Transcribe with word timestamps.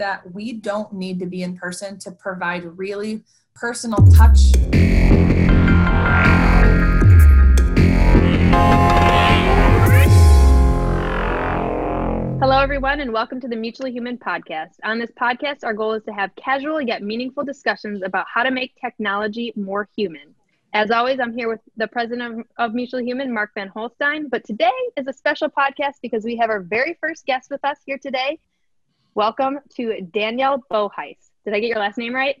that 0.00 0.32
we 0.32 0.54
don't 0.54 0.90
need 0.94 1.18
to 1.18 1.26
be 1.26 1.42
in 1.42 1.54
person 1.54 1.98
to 1.98 2.10
provide 2.10 2.64
really 2.78 3.22
personal 3.54 3.98
touch. 4.08 4.52
Hello, 12.40 12.58
everyone, 12.58 13.00
and 13.00 13.12
welcome 13.12 13.42
to 13.42 13.48
the 13.48 13.54
Mutually 13.54 13.92
Human 13.92 14.16
podcast. 14.16 14.76
On 14.84 14.98
this 14.98 15.10
podcast, 15.10 15.64
our 15.64 15.74
goal 15.74 15.92
is 15.92 16.02
to 16.04 16.12
have 16.14 16.34
casual 16.34 16.80
yet 16.80 17.02
meaningful 17.02 17.44
discussions 17.44 18.02
about 18.02 18.24
how 18.32 18.42
to 18.42 18.50
make 18.50 18.72
technology 18.80 19.52
more 19.54 19.86
human. 19.94 20.34
As 20.72 20.90
always, 20.90 21.20
I'm 21.20 21.36
here 21.36 21.48
with 21.50 21.60
the 21.76 21.88
president 21.88 22.40
of, 22.40 22.70
of 22.70 22.74
Mutually 22.74 23.04
Human, 23.04 23.34
Mark 23.34 23.50
Van 23.54 23.68
Holstyn. 23.68 24.30
But 24.30 24.44
today 24.46 24.70
is 24.96 25.06
a 25.06 25.12
special 25.12 25.50
podcast 25.50 25.96
because 26.00 26.24
we 26.24 26.36
have 26.36 26.48
our 26.48 26.60
very 26.60 26.96
first 27.02 27.26
guest 27.26 27.50
with 27.50 27.62
us 27.64 27.76
here 27.84 27.98
today. 27.98 28.38
Welcome 29.14 29.58
to 29.76 30.00
Danielle 30.12 30.64
Boheis. 30.70 31.16
Did 31.44 31.54
I 31.54 31.60
get 31.60 31.66
your 31.68 31.78
last 31.78 31.98
name 31.98 32.14
right? 32.14 32.36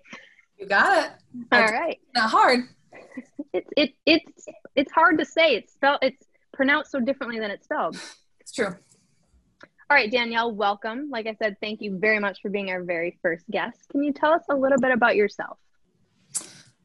You 0.56 0.66
got 0.66 1.04
it. 1.04 1.10
All 1.50 1.64
right. 1.64 1.98
Not 2.14 2.30
hard. 2.30 2.60
It's 3.52 3.68
it, 3.76 3.94
it's 4.06 4.46
it's 4.76 4.92
hard 4.92 5.18
to 5.18 5.24
say. 5.24 5.56
It's 5.56 5.72
spelled. 5.72 5.98
It's 6.00 6.24
pronounced 6.52 6.92
so 6.92 7.00
differently 7.00 7.40
than 7.40 7.50
it's 7.50 7.64
spelled. 7.64 7.98
It's 8.40 8.52
true. 8.52 8.68
All 8.68 9.96
right, 9.96 10.08
Danielle, 10.08 10.54
welcome. 10.54 11.10
Like 11.10 11.26
I 11.26 11.34
said, 11.34 11.56
thank 11.60 11.82
you 11.82 11.98
very 11.98 12.20
much 12.20 12.40
for 12.40 12.48
being 12.48 12.70
our 12.70 12.84
very 12.84 13.18
first 13.20 13.44
guest. 13.50 13.88
Can 13.90 14.04
you 14.04 14.12
tell 14.12 14.32
us 14.32 14.44
a 14.48 14.54
little 14.54 14.78
bit 14.78 14.92
about 14.92 15.16
yourself? 15.16 15.58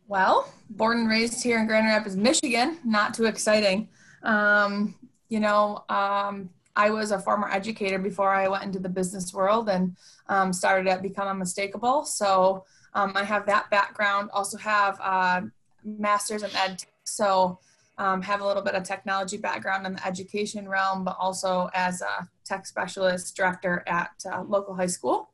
Well, 0.08 0.52
born 0.72 1.02
and 1.02 1.10
raised 1.10 1.44
here 1.44 1.60
in 1.60 1.68
Grand 1.68 1.86
Rapids, 1.86 2.16
Michigan. 2.16 2.80
Not 2.84 3.14
too 3.14 3.26
exciting. 3.26 3.90
Um, 4.24 4.96
you 5.30 5.40
know, 5.40 5.84
um, 5.90 6.50
I 6.76 6.90
was 6.90 7.12
a 7.12 7.20
former 7.20 7.50
educator 7.50 8.00
before 8.00 8.32
I 8.32 8.48
went 8.48 8.64
into 8.64 8.80
the 8.80 8.90
business 8.90 9.34
world 9.34 9.70
and 9.70 9.96
um, 10.28 10.52
started 10.52 10.88
at 10.88 11.02
Become 11.02 11.28
Unmistakable. 11.28 12.04
So 12.04 12.66
um, 12.94 13.14
I 13.16 13.24
have 13.24 13.46
that 13.46 13.70
background. 13.70 14.30
Also 14.34 14.58
have 14.58 15.00
a 15.00 15.50
master's 15.84 16.44
in 16.44 16.50
ed. 16.56 16.84
So 17.04 17.60
um, 17.98 18.22
have 18.22 18.42
a 18.42 18.46
little 18.46 18.64
bit 18.64 18.76
of 18.76 18.84
technology 18.84 19.38
background 19.38 19.86
in 19.86 19.94
the 19.94 20.06
education 20.06 20.68
realm, 20.68 21.06
but 21.06 21.16
also 21.20 21.70
as 21.74 22.02
a 22.02 22.28
tech 22.44 22.66
specialist 22.66 23.36
director 23.36 23.84
at 23.88 24.12
uh, 24.30 24.44
local 24.44 24.76
high 24.76 24.86
school. 24.86 25.30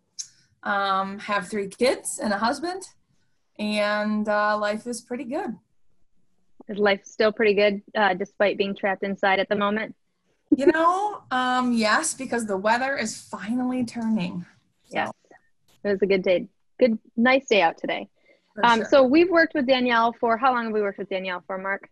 Um, 0.64 1.18
have 1.20 1.48
three 1.48 1.68
kids 1.68 2.20
and 2.22 2.32
a 2.32 2.38
husband, 2.38 2.84
and 3.58 4.30
uh, 4.30 4.56
life 4.60 4.86
is 4.86 5.02
pretty 5.02 5.24
good. 5.24 5.56
Is 6.68 6.78
life 6.78 7.04
still 7.04 7.32
pretty 7.32 7.56
good 7.56 7.82
uh, 7.96 8.14
despite 8.14 8.60
being 8.60 8.76
trapped 8.76 9.02
inside 9.02 9.40
at 9.40 9.50
the 9.50 9.56
moment? 9.56 9.96
You 10.56 10.68
know, 10.68 11.24
um, 11.32 11.72
yes, 11.74 12.14
because 12.14 12.46
the 12.46 12.58
weather 12.58 12.98
is 12.98 13.18
finally 13.18 13.86
turning. 13.86 14.46
So. 14.84 14.96
Yes, 14.96 15.12
it 15.84 15.88
was 15.88 16.02
a 16.02 16.06
good 16.06 16.24
day. 16.24 16.48
Good, 16.80 17.00
nice 17.16 17.48
day 17.48 17.62
out 17.62 17.78
today. 17.78 18.10
Um, 18.64 18.80
sure. 18.80 18.88
So 18.90 19.04
we've 19.04 19.30
worked 19.30 19.54
with 19.54 19.66
Danielle 19.66 20.14
for 20.20 20.38
how 20.38 20.54
long 20.54 20.66
have 20.66 20.74
we 20.74 20.82
worked 20.82 21.00
with 21.00 21.10
Danielle 21.10 21.44
for, 21.48 21.58
Mark? 21.58 21.90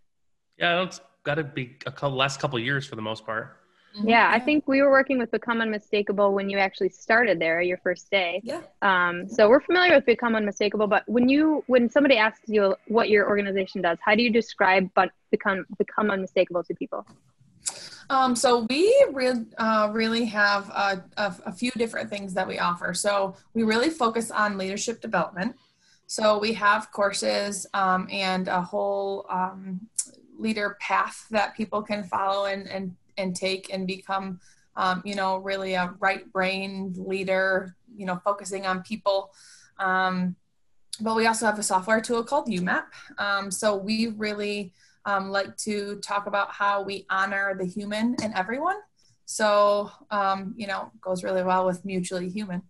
Yeah, 0.58 0.84
it's 0.84 1.00
got 1.24 1.36
to 1.36 1.44
be 1.44 1.78
a 1.86 1.92
couple, 1.92 2.18
last 2.18 2.40
couple 2.42 2.60
years 2.60 2.86
for 2.86 2.96
the 2.96 3.02
most 3.02 3.26
part. 3.26 3.56
Mm-hmm. 3.98 4.10
Yeah, 4.10 4.30
I 4.32 4.40
think 4.40 4.68
we 4.68 4.82
were 4.82 4.92
working 4.92 5.18
with 5.18 5.32
Become 5.32 5.62
Unmistakable 5.62 6.34
when 6.34 6.50
you 6.50 6.58
actually 6.58 6.90
started 6.90 7.40
there, 7.40 7.62
your 7.62 7.78
first 7.78 8.12
day. 8.12 8.40
Yeah. 8.44 8.62
Um, 8.82 9.28
so 9.28 9.50
we're 9.50 9.62
familiar 9.62 9.96
with 9.96 10.06
Become 10.06 10.36
Unmistakable, 10.36 10.86
but 10.86 11.04
when 11.08 11.28
you 11.28 11.64
when 11.68 11.90
somebody 11.90 12.18
asks 12.18 12.48
you 12.48 12.76
what 12.88 13.10
your 13.10 13.28
organization 13.28 13.82
does, 13.82 13.98
how 14.02 14.14
do 14.16 14.22
you 14.22 14.32
describe 14.32 14.90
but 14.94 15.10
become 15.32 15.66
become 15.80 16.12
unmistakable 16.12 16.64
to 16.66 16.76
people? 16.76 17.06
Um, 18.10 18.36
so 18.36 18.66
we 18.70 18.94
re- 19.12 19.46
uh, 19.58 19.90
really 19.92 20.26
have 20.26 20.70
a, 20.70 21.04
a, 21.18 21.36
a, 21.46 21.52
few 21.52 21.70
different 21.72 22.10
things 22.10 22.34
that 22.34 22.48
we 22.48 22.58
offer. 22.58 22.94
So 22.94 23.36
we 23.54 23.62
really 23.62 23.92
focus 23.92 24.32
on 24.32 24.58
leadership 24.58 25.00
development. 25.00 25.56
So 26.08 26.40
we 26.40 26.54
have 26.54 26.92
courses 26.92 27.68
um, 27.76 28.08
and 28.12 28.48
a 28.48 28.62
whole 28.62 29.28
um, 29.30 29.80
leader 30.40 30.76
path 30.80 31.28
that 31.30 31.56
people 31.56 31.83
can 31.83 32.04
follow 32.04 32.45
and, 32.45 32.67
and, 32.67 32.95
and 33.20 33.36
take 33.36 33.72
and 33.72 33.86
become, 33.86 34.39
um, 34.76 35.04
you 35.06 35.14
know, 35.14 35.38
really 35.38 35.76
a 35.76 35.94
right 36.00 36.32
brain 36.32 36.95
leader, 36.98 37.76
you 37.95 38.08
know, 38.08 38.20
focusing 38.23 38.66
on 38.66 38.82
people. 38.82 39.32
Um, 39.78 40.36
but 41.00 41.16
we 41.16 41.28
also 41.28 41.45
have 41.45 41.60
a 41.60 41.64
software 41.64 42.02
tool 42.02 42.23
called 42.23 42.48
UMAP. 42.48 42.86
Um, 43.20 43.52
so 43.52 43.76
we 43.76 44.08
really 44.08 44.73
um, 45.05 45.30
like 45.30 45.55
to 45.58 45.98
talk 45.98 46.27
about 46.27 46.52
how 46.52 46.82
we 46.82 47.05
honor 47.10 47.55
the 47.58 47.65
human 47.65 48.15
in 48.23 48.33
everyone. 48.33 48.77
So, 49.26 49.92
um, 50.10 50.54
you 50.58 50.67
know, 50.67 50.92
goes 51.02 51.23
really 51.23 51.43
well 51.43 51.65
with 51.65 51.86
mutually 51.86 52.30
human. 52.30 52.64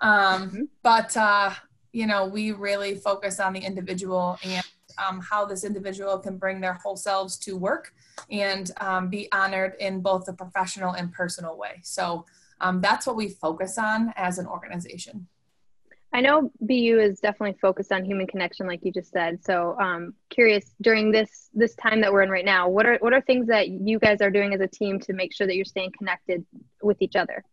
Um, 0.00 0.48
mm-hmm. 0.48 0.62
But, 0.82 1.16
uh, 1.16 1.52
you 1.92 2.06
know, 2.06 2.26
we 2.26 2.52
really 2.52 2.94
focus 2.96 3.40
on 3.40 3.52
the 3.52 3.60
individual 3.60 4.38
and 4.44 4.64
um, 4.98 5.20
how 5.20 5.44
this 5.44 5.64
individual 5.64 6.18
can 6.18 6.36
bring 6.36 6.60
their 6.60 6.74
whole 6.74 6.96
selves 6.96 7.38
to 7.38 7.56
work 7.56 7.94
and 8.30 8.70
um, 8.80 9.08
be 9.08 9.28
honored 9.32 9.74
in 9.78 10.00
both 10.00 10.26
the 10.26 10.32
professional 10.32 10.92
and 10.92 11.12
personal 11.12 11.56
way. 11.56 11.80
So 11.82 12.26
um, 12.60 12.80
that's 12.80 13.06
what 13.06 13.16
we 13.16 13.28
focus 13.28 13.78
on 13.78 14.12
as 14.16 14.38
an 14.38 14.46
organization. 14.46 15.26
I 16.12 16.20
know 16.20 16.50
BU 16.60 16.98
is 17.00 17.20
definitely 17.20 17.56
focused 17.60 17.92
on 17.92 18.04
human 18.04 18.26
connection, 18.26 18.66
like 18.66 18.80
you 18.82 18.92
just 18.92 19.12
said. 19.12 19.44
So, 19.44 19.78
um, 19.78 20.14
curious 20.28 20.74
during 20.80 21.12
this 21.12 21.48
this 21.54 21.74
time 21.76 22.00
that 22.00 22.12
we're 22.12 22.22
in 22.22 22.30
right 22.30 22.44
now, 22.44 22.68
what 22.68 22.84
are 22.84 22.98
what 22.98 23.12
are 23.12 23.20
things 23.20 23.46
that 23.46 23.68
you 23.68 23.98
guys 23.98 24.20
are 24.20 24.30
doing 24.30 24.52
as 24.52 24.60
a 24.60 24.66
team 24.66 24.98
to 25.00 25.12
make 25.12 25.32
sure 25.32 25.46
that 25.46 25.54
you're 25.54 25.64
staying 25.64 25.92
connected 25.96 26.44
with 26.82 27.00
each 27.00 27.14
other? 27.14 27.44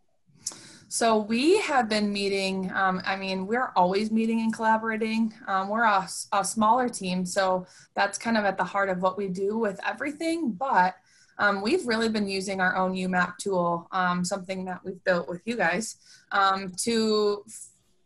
So 0.89 1.17
we 1.17 1.59
have 1.59 1.89
been 1.89 2.11
meeting. 2.13 2.71
Um, 2.73 3.01
I 3.05 3.17
mean, 3.17 3.45
we're 3.45 3.71
always 3.75 4.09
meeting 4.09 4.39
and 4.39 4.53
collaborating. 4.53 5.33
Um, 5.45 5.67
we're 5.67 5.83
a, 5.83 6.07
a, 6.31 6.45
smaller 6.45 6.87
team, 6.87 7.25
so 7.25 7.67
that's 7.93 8.17
kind 8.17 8.37
of 8.37 8.45
at 8.45 8.57
the 8.57 8.63
heart 8.63 8.87
of 8.87 9.01
what 9.01 9.17
we 9.17 9.27
do 9.27 9.57
with 9.57 9.81
everything. 9.85 10.53
But 10.53 10.95
um, 11.39 11.61
we've 11.61 11.85
really 11.85 12.07
been 12.07 12.27
using 12.27 12.61
our 12.61 12.77
own 12.77 12.93
UMAP 12.93 13.37
tool, 13.37 13.89
um, 13.91 14.23
something 14.23 14.63
that 14.65 14.79
we've 14.85 15.03
built 15.03 15.27
with 15.27 15.41
you 15.45 15.57
guys, 15.57 15.97
um, 16.31 16.71
to 16.83 17.43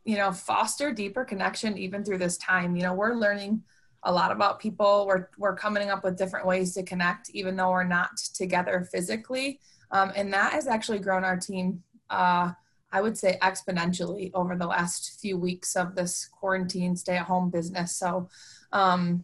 you 0.03 0.17
know 0.17 0.31
foster 0.31 0.91
deeper 0.91 1.23
connection 1.23 1.77
even 1.77 2.03
through 2.03 2.17
this 2.17 2.37
time. 2.37 2.75
You 2.75 2.83
know, 2.83 2.93
we're 2.93 3.15
learning 3.15 3.63
a 4.03 4.11
lot 4.11 4.31
about 4.31 4.59
people. 4.59 5.05
We're 5.07 5.29
we're 5.37 5.55
coming 5.55 5.89
up 5.89 6.03
with 6.03 6.17
different 6.17 6.45
ways 6.45 6.73
to 6.75 6.83
connect, 6.83 7.29
even 7.31 7.55
though 7.55 7.71
we're 7.71 7.83
not 7.83 8.17
together 8.17 8.87
physically, 8.91 9.59
um, 9.91 10.11
and 10.15 10.33
that 10.33 10.53
has 10.53 10.67
actually 10.67 10.99
grown 10.99 11.23
our 11.23 11.37
team. 11.37 11.83
Uh, 12.09 12.51
I 12.93 13.01
would 13.01 13.17
say 13.17 13.37
exponentially 13.41 14.31
over 14.33 14.55
the 14.55 14.67
last 14.67 15.19
few 15.21 15.37
weeks 15.37 15.75
of 15.75 15.95
this 15.95 16.27
quarantine 16.27 16.95
stay 16.95 17.15
at 17.15 17.25
home 17.25 17.49
business. 17.49 17.95
So 17.95 18.29
um, 18.73 19.23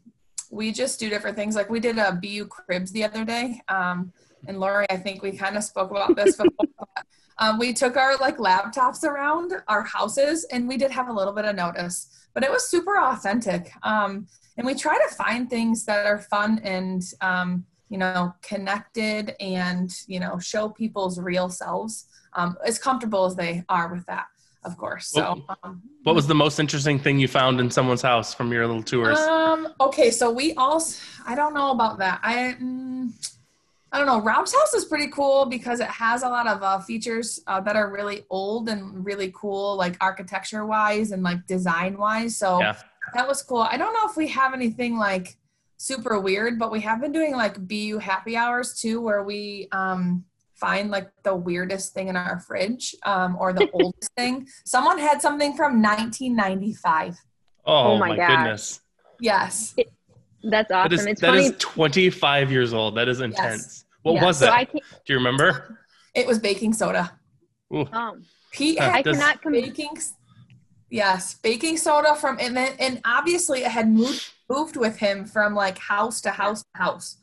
we 0.50 0.72
just 0.72 1.00
do 1.00 1.10
different 1.10 1.36
things. 1.36 1.56
Like 1.56 1.70
we 1.70 1.80
did 1.80 1.98
a 1.98 2.14
BU 2.14 2.48
cribs 2.48 2.92
the 2.92 3.04
other 3.04 3.26
day. 3.26 3.62
Um, 3.68 4.14
and 4.48 4.60
Lori, 4.60 4.86
I 4.90 4.98
think 4.98 5.22
we 5.22 5.34
kind 5.34 5.58
of 5.58 5.64
spoke 5.64 5.92
about 5.92 6.16
this 6.16 6.38
before. 6.38 6.68
Um, 7.40 7.59
we 7.59 7.74
took 7.74 7.98
our 7.98 8.18
like 8.18 8.38
laptops 8.38 9.03
around 9.03 9.53
our 9.68 9.84
houses 9.84 10.46
and 10.52 10.68
we 10.68 10.78
did 10.78 10.92
have 10.92 11.09
a 11.09 11.14
little 11.14 11.34
bit 11.34 11.46
of 11.46 11.56
notice, 11.56 12.08
but 12.34 12.44
it 12.44 12.52
was 12.52 12.68
super 12.68 12.98
authentic. 13.00 13.72
Um, 13.84 14.28
and 14.58 14.66
we 14.66 14.74
try 14.74 14.98
to 14.98 15.16
find 15.16 15.50
things 15.50 15.86
that 15.86 16.06
are 16.06 16.20
fun 16.20 16.59
and, 16.64 17.03
um, 17.22 17.66
you 17.90 17.98
know, 17.98 18.34
connected 18.42 19.36
and, 19.40 19.94
you 20.08 20.20
know, 20.20 20.40
show 20.40 20.70
people's 20.70 21.20
real 21.20 21.50
selves 21.50 22.06
um, 22.34 22.58
as 22.66 22.80
comfortable 22.80 23.25
as 23.25 23.36
they 23.36 23.64
are 23.69 23.94
with 23.94 24.06
that 24.08 24.25
of 24.68 24.78
course. 24.78 25.08
So, 25.08 25.44
um, 25.64 25.81
what 26.04 26.14
was 26.14 26.28
the 26.28 26.36
most 26.36 26.59
interesting 26.59 27.00
thing 27.00 27.19
you 27.19 27.28
found 27.28 27.59
in 27.59 27.72
someone's 27.72 28.02
house 28.02 28.34
from 28.34 28.52
your 28.52 28.68
little 28.68 28.84
tours? 28.84 29.18
Um, 29.18 29.74
okay, 29.80 30.12
so 30.12 30.30
we 30.30 30.54
all, 30.56 30.84
I 31.25 31.36
don't 31.36 31.54
know 31.54 31.72
about 31.72 32.00
that. 32.00 32.19
I, 32.22 32.56
mm, 32.62 33.12
I 33.92 33.98
don't 33.98 34.08
know. 34.08 34.20
Rob's 34.20 34.53
house 34.53 34.74
is 34.74 34.86
pretty 34.86 35.08
cool 35.08 35.46
because 35.46 35.80
it 35.80 35.88
has 35.88 36.24
a 36.24 36.30
lot 36.30 36.48
of 36.48 36.62
uh, 36.62 36.80
features 36.80 37.40
uh, 37.48 37.62
that 37.62 37.75
are 37.75 37.92
really 37.92 38.25
old 38.30 38.68
and 38.68 39.06
really 39.06 39.31
cool, 39.34 39.78
like 39.78 39.96
architecture 40.02 40.66
wise 40.66 41.12
and 41.12 41.24
like 41.24 41.45
design 41.48 41.98
wise. 41.98 42.36
So 42.36 42.60
yeah. 42.60 42.75
that 43.13 43.28
was 43.28 43.42
cool. 43.42 43.62
I 43.62 43.78
don't 43.78 43.94
know 43.94 44.10
if 44.10 44.18
we 44.18 44.28
have 44.28 44.54
anything 44.54 44.98
like 44.98 45.38
super 45.78 46.19
weird, 46.19 46.60
but 46.60 46.72
we 46.72 46.81
have 46.81 47.00
been 47.00 47.13
doing 47.13 47.34
like 47.34 47.66
BU 47.66 48.00
happy 48.00 48.36
hours 48.36 48.80
too, 48.80 49.00
where 49.01 49.24
we, 49.24 49.69
um, 49.72 50.25
find 50.57 50.89
like 50.89 51.12
the 51.22 51.36
weirdest 51.36 51.94
thing 51.94 52.07
in 52.07 52.16
our 52.16 52.39
fridge 52.39 52.95
um, 53.06 53.38
or 53.39 53.54
the 53.54 53.69
oldest 53.74 54.12
thing. 54.18 54.48
Someone 54.66 54.98
had 54.98 55.22
something 55.22 55.56
from 55.56 55.81
1995. 55.81 57.16
Oh, 57.66 57.94
oh 57.94 57.98
my, 57.98 58.10
my 58.10 58.28
goodness. 58.28 58.81
Yes. 59.19 59.75
It, 59.78 59.92
that's 60.44 60.72
awesome. 60.72 60.89
That 60.89 61.00
is, 61.00 61.06
it's 61.06 61.22
that 61.22 61.28
funny. 61.28 61.45
is 61.45 61.56
25 61.60 62.51
years 62.51 62.74
old. 62.74 62.95
That 62.95 63.07
is 63.07 63.22
intense. 63.22 63.62
Yes. 63.62 63.86
What 64.04 64.13
yes. 64.16 64.24
was 64.24 64.39
so 64.39 64.45
that? 64.45 64.72
Do 64.72 64.80
you 65.07 65.16
remember? 65.16 65.80
It 66.13 66.25
was 66.25 66.39
baking 66.39 66.74
soda. 66.74 67.12
Ooh. 67.74 67.86
Um, 67.92 68.25
Pete 68.51 68.80
had 68.80 68.95
I 68.95 69.01
cannot 69.04 69.42
com- 69.42 69.51
baking. 69.51 69.98
Yes, 70.89 71.34
baking 71.36 71.78
soda 71.78 72.16
from 72.16 72.38
and 72.39 72.56
then, 72.56 72.74
and 72.80 73.01
obviously 73.04 73.63
it 73.63 73.72
had 73.72 73.89
moved 73.89 74.31
moved 74.50 74.78
with 74.78 74.98
him 74.98 75.25
from 75.25 75.54
like 75.54 75.78
house 75.78 76.22
to 76.22 76.31
house 76.31 76.63
to 76.63 76.81
house. 76.81 77.18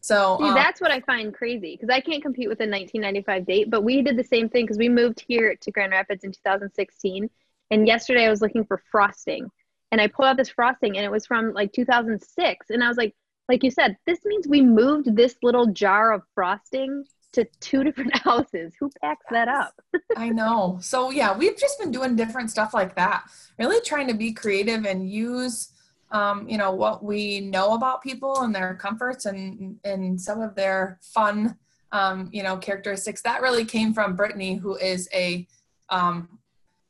So 0.00 0.38
See, 0.40 0.48
um, 0.48 0.54
that's 0.54 0.80
what 0.80 0.90
I 0.90 1.00
find 1.00 1.34
crazy 1.34 1.76
because 1.76 1.92
I 1.92 2.00
can't 2.00 2.22
compete 2.22 2.48
with 2.48 2.60
a 2.60 2.68
1995 2.68 3.46
date. 3.46 3.70
But 3.70 3.82
we 3.82 4.02
did 4.02 4.16
the 4.16 4.24
same 4.24 4.48
thing 4.48 4.64
because 4.64 4.78
we 4.78 4.88
moved 4.88 5.24
here 5.26 5.56
to 5.60 5.70
Grand 5.70 5.92
Rapids 5.92 6.24
in 6.24 6.32
2016, 6.32 7.28
And 7.70 7.86
yesterday 7.86 8.26
I 8.26 8.30
was 8.30 8.40
looking 8.40 8.64
for 8.64 8.80
frosting 8.90 9.50
and 9.92 10.00
I 10.00 10.06
pulled 10.06 10.28
out 10.28 10.36
this 10.36 10.50
frosting 10.50 10.96
and 10.96 11.04
it 11.04 11.10
was 11.10 11.26
from 11.26 11.52
like 11.52 11.72
2006. 11.72 12.70
And 12.70 12.84
I 12.84 12.88
was 12.88 12.96
like, 12.96 13.14
like 13.48 13.64
you 13.64 13.70
said, 13.70 13.96
this 14.06 14.18
means 14.24 14.46
we 14.46 14.60
moved 14.60 15.16
this 15.16 15.36
little 15.42 15.66
jar 15.66 16.12
of 16.12 16.22
frosting 16.34 17.04
to 17.32 17.46
two 17.60 17.84
different 17.84 18.16
houses. 18.16 18.74
Who 18.78 18.90
packs 19.00 19.26
that 19.30 19.48
up? 19.48 19.74
I 20.16 20.28
know. 20.28 20.78
So 20.82 21.10
yeah, 21.10 21.36
we've 21.36 21.56
just 21.56 21.78
been 21.78 21.90
doing 21.90 22.16
different 22.16 22.50
stuff 22.50 22.74
like 22.74 22.94
that. 22.96 23.24
Really 23.58 23.80
trying 23.80 24.08
to 24.08 24.14
be 24.14 24.32
creative 24.32 24.84
and 24.84 25.10
use 25.10 25.72
um, 26.10 26.48
you 26.48 26.56
know 26.56 26.72
what 26.72 27.04
we 27.04 27.40
know 27.40 27.74
about 27.74 28.02
people 28.02 28.40
and 28.40 28.54
their 28.54 28.74
comforts 28.74 29.26
and 29.26 29.78
and 29.84 30.20
some 30.20 30.40
of 30.40 30.54
their 30.54 30.98
fun 31.02 31.56
um, 31.92 32.30
you 32.32 32.42
know 32.42 32.56
characteristics 32.56 33.22
that 33.22 33.42
really 33.42 33.64
came 33.64 33.92
from 33.92 34.16
brittany 34.16 34.56
who 34.56 34.76
is 34.76 35.08
a 35.12 35.46
um, 35.90 36.38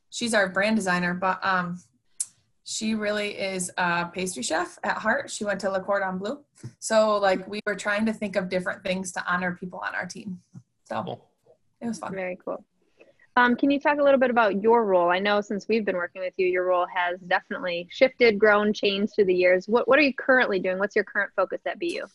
she's 0.09 0.33
our 0.33 0.47
brand 0.47 0.75
designer 0.75 1.13
but 1.13 1.43
um, 1.45 1.81
she 2.69 2.93
really 2.93 3.29
is 3.31 3.71
a 3.79 4.05
pastry 4.13 4.43
chef 4.43 4.77
at 4.83 4.99
heart. 4.99 5.31
She 5.31 5.43
went 5.43 5.59
to 5.61 5.71
Le 5.71 5.81
Cordon 5.81 6.19
Bleu. 6.19 6.39
So 6.77 7.17
like 7.17 7.47
we 7.47 7.61
were 7.65 7.73
trying 7.73 8.05
to 8.05 8.13
think 8.13 8.35
of 8.35 8.47
different 8.47 8.83
things 8.83 9.11
to 9.13 9.25
honor 9.27 9.57
people 9.59 9.79
on 9.79 9.95
our 9.95 10.05
team. 10.05 10.39
So 10.83 11.01
cool. 11.03 11.29
it 11.81 11.87
was 11.87 11.97
fun. 11.97 12.13
Very 12.13 12.37
cool. 12.45 12.63
Um, 13.35 13.55
can 13.55 13.71
you 13.71 13.79
talk 13.79 13.97
a 13.97 14.03
little 14.03 14.19
bit 14.19 14.29
about 14.29 14.61
your 14.61 14.85
role? 14.85 15.09
I 15.09 15.17
know 15.17 15.41
since 15.41 15.67
we've 15.67 15.83
been 15.83 15.95
working 15.95 16.21
with 16.21 16.35
you, 16.37 16.45
your 16.45 16.65
role 16.65 16.85
has 16.93 17.19
definitely 17.21 17.87
shifted, 17.89 18.37
grown, 18.37 18.71
changed 18.71 19.13
through 19.15 19.25
the 19.25 19.33
years. 19.33 19.67
What 19.67 19.87
What 19.87 19.97
are 19.97 20.03
you 20.03 20.13
currently 20.13 20.59
doing? 20.59 20.77
What's 20.77 20.95
your 20.95 21.05
current 21.05 21.31
focus 21.35 21.61
at 21.65 21.79
BU? 21.79 22.05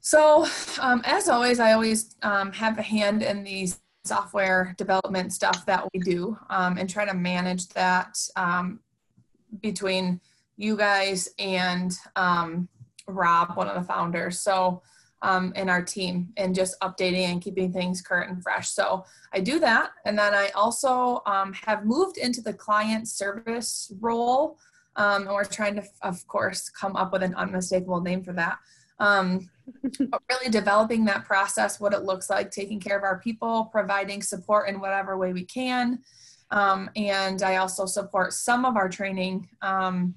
So, 0.00 0.46
um, 0.80 1.02
as 1.04 1.28
always, 1.28 1.58
I 1.58 1.72
always 1.72 2.14
um, 2.22 2.52
have 2.52 2.78
a 2.78 2.82
hand 2.82 3.24
in 3.24 3.42
the 3.42 3.68
software 4.04 4.76
development 4.78 5.32
stuff 5.32 5.66
that 5.66 5.88
we 5.92 5.98
do 5.98 6.38
um, 6.50 6.78
and 6.78 6.88
try 6.88 7.04
to 7.04 7.14
manage 7.14 7.68
that 7.70 8.16
um, 8.36 8.78
between 9.60 10.20
you 10.56 10.76
guys 10.76 11.28
and 11.38 11.92
um, 12.16 12.68
Rob, 13.06 13.56
one 13.56 13.68
of 13.68 13.74
the 13.74 13.86
founders. 13.86 14.40
So, 14.40 14.82
um, 15.22 15.52
in 15.56 15.68
our 15.68 15.82
team 15.82 16.28
and 16.36 16.54
just 16.54 16.78
updating 16.80 17.24
and 17.24 17.42
keeping 17.42 17.72
things 17.72 18.02
current 18.02 18.30
and 18.30 18.42
fresh. 18.42 18.70
So 18.70 19.04
I 19.32 19.40
do 19.40 19.58
that. 19.60 19.90
And 20.04 20.18
then 20.18 20.34
I 20.34 20.50
also 20.54 21.22
um, 21.26 21.52
have 21.64 21.84
moved 21.84 22.18
into 22.18 22.40
the 22.40 22.52
client 22.52 23.08
service 23.08 23.92
role. 24.00 24.58
Um, 24.96 25.22
and 25.22 25.30
we're 25.30 25.44
trying 25.44 25.74
to, 25.76 25.84
of 26.02 26.26
course, 26.26 26.68
come 26.68 26.96
up 26.96 27.12
with 27.12 27.22
an 27.22 27.34
unmistakable 27.34 28.00
name 28.00 28.22
for 28.22 28.32
that. 28.34 28.58
Um, 28.98 29.50
but 29.82 30.22
really 30.30 30.50
developing 30.50 31.04
that 31.06 31.24
process, 31.24 31.80
what 31.80 31.92
it 31.92 32.04
looks 32.04 32.30
like, 32.30 32.50
taking 32.50 32.80
care 32.80 32.96
of 32.96 33.02
our 33.02 33.18
people, 33.18 33.64
providing 33.66 34.22
support 34.22 34.68
in 34.68 34.80
whatever 34.80 35.18
way 35.18 35.32
we 35.32 35.44
can, 35.44 35.98
um, 36.50 36.90
and 36.96 37.42
I 37.42 37.56
also 37.56 37.86
support 37.86 38.32
some 38.32 38.64
of 38.64 38.76
our 38.76 38.88
training 38.88 39.48
um, 39.62 40.14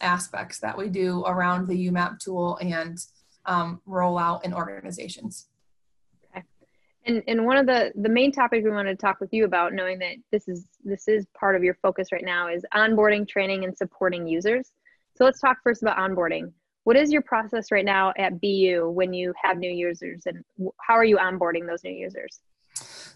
aspects 0.00 0.58
that 0.60 0.76
we 0.76 0.88
do 0.88 1.24
around 1.24 1.68
the 1.68 1.88
UMAP 1.88 2.18
tool 2.18 2.58
and 2.60 2.98
um, 3.46 3.80
rollout 3.88 4.44
in 4.44 4.52
organizations. 4.52 5.48
Okay. 6.30 6.44
And, 7.06 7.22
and 7.26 7.46
one 7.46 7.56
of 7.56 7.66
the, 7.66 7.92
the 7.94 8.08
main 8.08 8.32
topics 8.32 8.64
we 8.64 8.70
wanted 8.70 8.98
to 8.98 9.02
talk 9.02 9.20
with 9.20 9.32
you 9.32 9.44
about, 9.44 9.72
knowing 9.72 9.98
that 10.00 10.16
this 10.30 10.48
is 10.48 10.66
this 10.84 11.08
is 11.08 11.26
part 11.38 11.56
of 11.56 11.64
your 11.64 11.74
focus 11.74 12.12
right 12.12 12.24
now, 12.24 12.48
is 12.48 12.64
onboarding, 12.74 13.26
training, 13.26 13.64
and 13.64 13.76
supporting 13.76 14.26
users. 14.26 14.72
So 15.16 15.24
let's 15.24 15.40
talk 15.40 15.58
first 15.62 15.82
about 15.82 15.96
onboarding. 15.96 16.52
What 16.84 16.96
is 16.96 17.12
your 17.12 17.22
process 17.22 17.70
right 17.70 17.84
now 17.84 18.12
at 18.16 18.40
BU 18.40 18.90
when 18.94 19.12
you 19.12 19.34
have 19.42 19.58
new 19.58 19.70
users, 19.70 20.22
and 20.26 20.44
how 20.80 20.94
are 20.94 21.04
you 21.04 21.18
onboarding 21.18 21.66
those 21.66 21.84
new 21.84 21.92
users? 21.92 22.40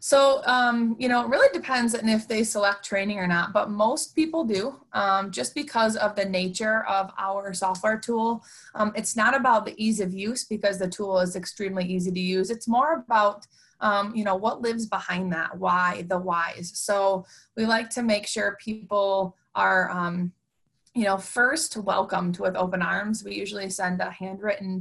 So, 0.04 0.42
um, 0.44 0.96
you 0.98 1.08
know, 1.08 1.24
it 1.24 1.28
really 1.28 1.48
depends 1.54 1.94
on 1.94 2.10
if 2.10 2.28
they 2.28 2.44
select 2.44 2.84
training 2.84 3.18
or 3.18 3.26
not, 3.26 3.54
but 3.54 3.70
most 3.70 4.14
people 4.14 4.44
do 4.44 4.78
um, 4.92 5.30
just 5.30 5.54
because 5.54 5.96
of 5.96 6.14
the 6.14 6.26
nature 6.26 6.84
of 6.84 7.10
our 7.16 7.54
software 7.54 7.98
tool. 7.98 8.44
Um, 8.74 8.92
it's 8.94 9.16
not 9.16 9.34
about 9.34 9.64
the 9.64 9.74
ease 9.82 10.00
of 10.00 10.12
use 10.12 10.44
because 10.44 10.78
the 10.78 10.90
tool 10.90 11.20
is 11.20 11.36
extremely 11.36 11.86
easy 11.86 12.12
to 12.12 12.20
use. 12.20 12.50
It's 12.50 12.68
more 12.68 13.02
about 13.02 13.46
um, 13.80 14.14
you 14.14 14.24
know 14.24 14.36
what 14.36 14.60
lives 14.60 14.84
behind 14.84 15.32
that 15.32 15.58
why 15.58 16.04
the 16.08 16.18
whys 16.18 16.70
so 16.74 17.26
we 17.56 17.66
like 17.66 17.90
to 17.90 18.02
make 18.02 18.26
sure 18.26 18.56
people 18.62 19.36
are 19.54 19.90
um, 19.90 20.32
you 20.94 21.04
know 21.04 21.18
first 21.18 21.76
welcomed 21.76 22.38
with 22.38 22.56
open 22.56 22.82
arms 22.82 23.24
we 23.24 23.34
usually 23.34 23.68
send 23.68 24.00
a 24.00 24.10
handwritten 24.10 24.80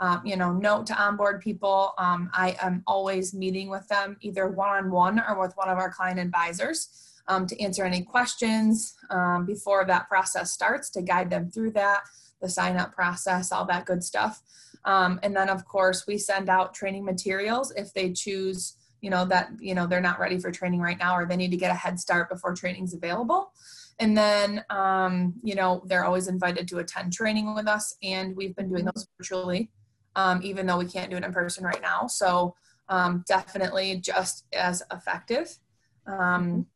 um, 0.00 0.22
you 0.24 0.36
know, 0.36 0.52
note 0.52 0.86
to 0.86 1.00
onboard 1.00 1.40
people. 1.40 1.94
Um, 1.98 2.30
I 2.32 2.56
am 2.60 2.82
always 2.86 3.34
meeting 3.34 3.70
with 3.70 3.86
them 3.88 4.16
either 4.20 4.48
one-on-one 4.48 5.20
or 5.20 5.40
with 5.40 5.56
one 5.56 5.68
of 5.68 5.78
our 5.78 5.90
client 5.90 6.18
advisors 6.18 7.20
um, 7.28 7.46
to 7.46 7.60
answer 7.60 7.84
any 7.84 8.02
questions 8.02 8.94
um, 9.10 9.46
before 9.46 9.84
that 9.86 10.08
process 10.08 10.52
starts 10.52 10.90
to 10.90 11.02
guide 11.02 11.30
them 11.30 11.50
through 11.50 11.70
that, 11.72 12.02
the 12.42 12.48
sign 12.48 12.76
up 12.76 12.92
process, 12.92 13.52
all 13.52 13.64
that 13.64 13.86
good 13.86 14.02
stuff. 14.02 14.42
Um, 14.84 15.20
and 15.22 15.34
then 15.34 15.48
of 15.48 15.64
course 15.64 16.06
we 16.06 16.18
send 16.18 16.48
out 16.48 16.74
training 16.74 17.04
materials 17.04 17.72
if 17.76 17.94
they 17.94 18.12
choose, 18.12 18.76
you 19.00 19.10
know, 19.10 19.24
that, 19.26 19.50
you 19.58 19.74
know, 19.74 19.86
they're 19.86 20.00
not 20.00 20.18
ready 20.18 20.38
for 20.38 20.50
training 20.50 20.80
right 20.80 20.98
now 20.98 21.16
or 21.16 21.24
they 21.24 21.36
need 21.36 21.52
to 21.52 21.56
get 21.56 21.70
a 21.70 21.74
head 21.74 21.98
start 21.98 22.28
before 22.28 22.54
training's 22.54 22.94
available. 22.94 23.52
And 24.00 24.16
then, 24.16 24.64
um, 24.70 25.34
you 25.42 25.54
know, 25.54 25.82
they're 25.86 26.04
always 26.04 26.26
invited 26.26 26.66
to 26.68 26.78
attend 26.78 27.12
training 27.12 27.54
with 27.54 27.68
us, 27.68 27.96
and 28.02 28.34
we've 28.36 28.56
been 28.56 28.68
doing 28.68 28.86
those 28.86 29.06
virtually 29.16 29.70
um, 30.16 30.40
even 30.42 30.66
though 30.66 30.78
we 30.78 30.86
can't 30.86 31.10
do 31.10 31.16
it 31.16 31.24
in 31.24 31.32
person 31.32 31.64
right 31.64 31.82
now. 31.82 32.06
So 32.06 32.54
um, 32.88 33.24
definitely 33.26 34.00
just 34.00 34.46
as 34.52 34.82
effective. 34.92 35.58
Um, 36.06 36.66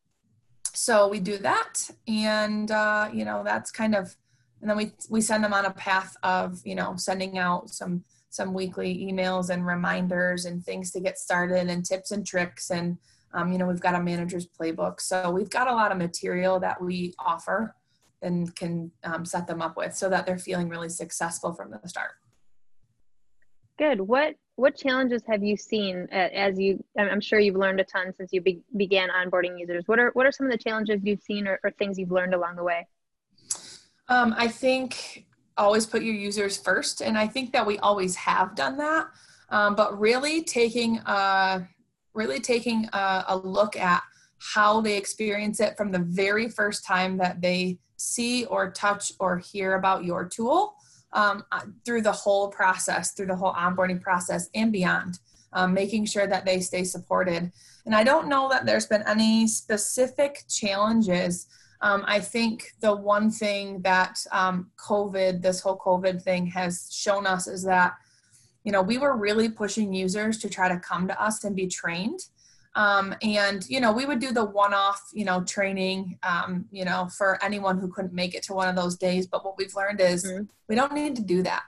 so 0.73 1.07
we 1.07 1.19
do 1.19 1.37
that, 1.39 1.89
and 2.07 2.69
uh, 2.69 3.09
you 3.11 3.25
know 3.25 3.43
that's 3.43 3.71
kind 3.71 3.95
of, 3.95 4.15
and 4.61 4.69
then 4.69 4.77
we 4.77 4.91
we 5.09 5.21
send 5.21 5.43
them 5.43 5.53
on 5.53 5.65
a 5.65 5.71
path 5.71 6.15
of 6.23 6.61
you 6.65 6.75
know 6.75 6.95
sending 6.95 7.37
out 7.37 7.69
some 7.69 8.03
some 8.29 8.53
weekly 8.53 9.07
emails 9.11 9.49
and 9.49 9.65
reminders 9.65 10.45
and 10.45 10.63
things 10.63 10.91
to 10.91 10.99
get 10.99 11.17
started 11.17 11.67
and 11.67 11.83
tips 11.83 12.11
and 12.11 12.25
tricks 12.25 12.69
and 12.69 12.97
um, 13.33 13.51
you 13.51 13.57
know 13.57 13.65
we've 13.65 13.81
got 13.81 13.95
a 13.95 13.99
manager's 13.99 14.47
playbook 14.47 15.01
so 15.01 15.31
we've 15.31 15.49
got 15.49 15.67
a 15.67 15.73
lot 15.73 15.91
of 15.91 15.97
material 15.97 16.59
that 16.59 16.79
we 16.81 17.13
offer 17.17 17.75
and 18.21 18.55
can 18.55 18.91
um, 19.03 19.25
set 19.25 19.47
them 19.47 19.61
up 19.61 19.75
with 19.75 19.95
so 19.95 20.09
that 20.09 20.25
they're 20.25 20.37
feeling 20.37 20.69
really 20.69 20.89
successful 20.89 21.53
from 21.53 21.71
the 21.71 21.89
start 21.89 22.11
Good. 23.79 24.01
What 24.01 24.35
what 24.57 24.75
challenges 24.75 25.23
have 25.25 25.41
you 25.41 25.55
seen 25.55 26.05
as 26.11 26.59
you? 26.59 26.83
I'm 26.99 27.21
sure 27.21 27.39
you've 27.39 27.55
learned 27.55 27.79
a 27.79 27.85
ton 27.85 28.13
since 28.13 28.33
you 28.33 28.41
be, 28.41 28.59
began 28.75 29.07
onboarding 29.07 29.57
users. 29.57 29.85
What 29.85 29.99
are 29.99 30.11
what 30.15 30.25
are 30.25 30.33
some 30.33 30.47
of 30.47 30.51
the 30.51 30.57
challenges 30.57 30.99
you've 31.01 31.21
seen 31.21 31.47
or, 31.47 31.61
or 31.63 31.71
things 31.71 31.97
you've 31.97 32.11
learned 32.11 32.33
along 32.33 32.57
the 32.57 32.63
way? 32.63 32.85
Um, 34.09 34.35
I 34.37 34.49
think 34.49 35.25
always 35.55 35.85
put 35.85 36.03
your 36.03 36.13
users 36.13 36.57
first, 36.57 37.01
and 37.01 37.17
I 37.17 37.25
think 37.25 37.53
that 37.53 37.65
we 37.65 37.77
always 37.79 38.17
have 38.17 38.53
done 38.53 38.75
that. 38.77 39.07
Um, 39.47 39.75
but 39.75 39.97
really 39.97 40.43
taking 40.43 40.97
a 41.05 41.65
really 42.13 42.41
taking 42.41 42.89
a, 42.91 43.23
a 43.29 43.37
look 43.37 43.77
at 43.77 44.03
how 44.39 44.81
they 44.81 44.97
experience 44.97 45.61
it 45.61 45.77
from 45.77 45.93
the 45.93 45.99
very 45.99 46.49
first 46.49 46.83
time 46.83 47.15
that 47.19 47.39
they 47.41 47.79
see 47.95 48.43
or 48.45 48.71
touch 48.71 49.13
or 49.21 49.37
hear 49.37 49.75
about 49.75 50.03
your 50.03 50.25
tool 50.25 50.75
um, 51.13 51.43
uh, 51.51 51.61
through 51.85 52.01
the 52.01 52.11
whole 52.11 52.49
process, 52.49 53.13
through 53.13 53.27
the 53.27 53.35
whole 53.35 53.53
onboarding 53.53 54.01
process 54.01 54.49
and 54.53 54.71
beyond, 54.71 55.19
um, 55.53 55.73
making 55.73 56.05
sure 56.05 56.27
that 56.27 56.45
they 56.45 56.59
stay 56.59 56.83
supported. 56.83 57.51
And 57.85 57.95
I 57.95 58.03
don't 58.03 58.27
know 58.27 58.49
that 58.49 58.65
there's 58.65 58.85
been 58.85 59.03
any 59.07 59.47
specific 59.47 60.43
challenges. 60.47 61.47
Um, 61.81 62.03
I 62.05 62.19
think 62.19 62.73
the 62.81 62.95
one 62.95 63.31
thing 63.31 63.81
that 63.81 64.19
um, 64.31 64.69
COVID, 64.77 65.41
this 65.41 65.61
whole 65.61 65.77
COVID 65.77 66.21
thing 66.21 66.45
has 66.47 66.89
shown 66.91 67.25
us 67.25 67.47
is 67.47 67.63
that, 67.63 67.93
you 68.63 68.71
know, 68.71 68.81
we 68.81 68.97
were 68.97 69.15
really 69.15 69.49
pushing 69.49 69.93
users 69.93 70.37
to 70.39 70.49
try 70.49 70.67
to 70.67 70.77
come 70.77 71.07
to 71.07 71.21
us 71.21 71.43
and 71.43 71.55
be 71.55 71.67
trained. 71.67 72.19
Um, 72.79 73.13
and 73.21 73.69
you 73.69 73.81
know 73.81 73.91
we 73.91 74.05
would 74.05 74.19
do 74.19 74.31
the 74.31 74.45
one-off 74.45 75.09
you 75.11 75.25
know 75.25 75.43
training 75.43 76.17
um, 76.23 76.63
you 76.71 76.85
know 76.85 77.09
for 77.17 77.37
anyone 77.43 77.77
who 77.77 77.89
couldn't 77.89 78.13
make 78.13 78.35
it 78.35 78.43
to 78.43 78.53
one 78.53 78.69
of 78.69 78.75
those 78.77 78.95
days 78.95 79.27
but 79.27 79.43
what 79.43 79.57
we've 79.57 79.75
learned 79.75 79.99
is 79.99 80.23
mm-hmm. 80.23 80.43
we 80.69 80.75
don't 80.75 80.93
need 80.93 81.13
to 81.17 81.21
do 81.21 81.43
that 81.43 81.63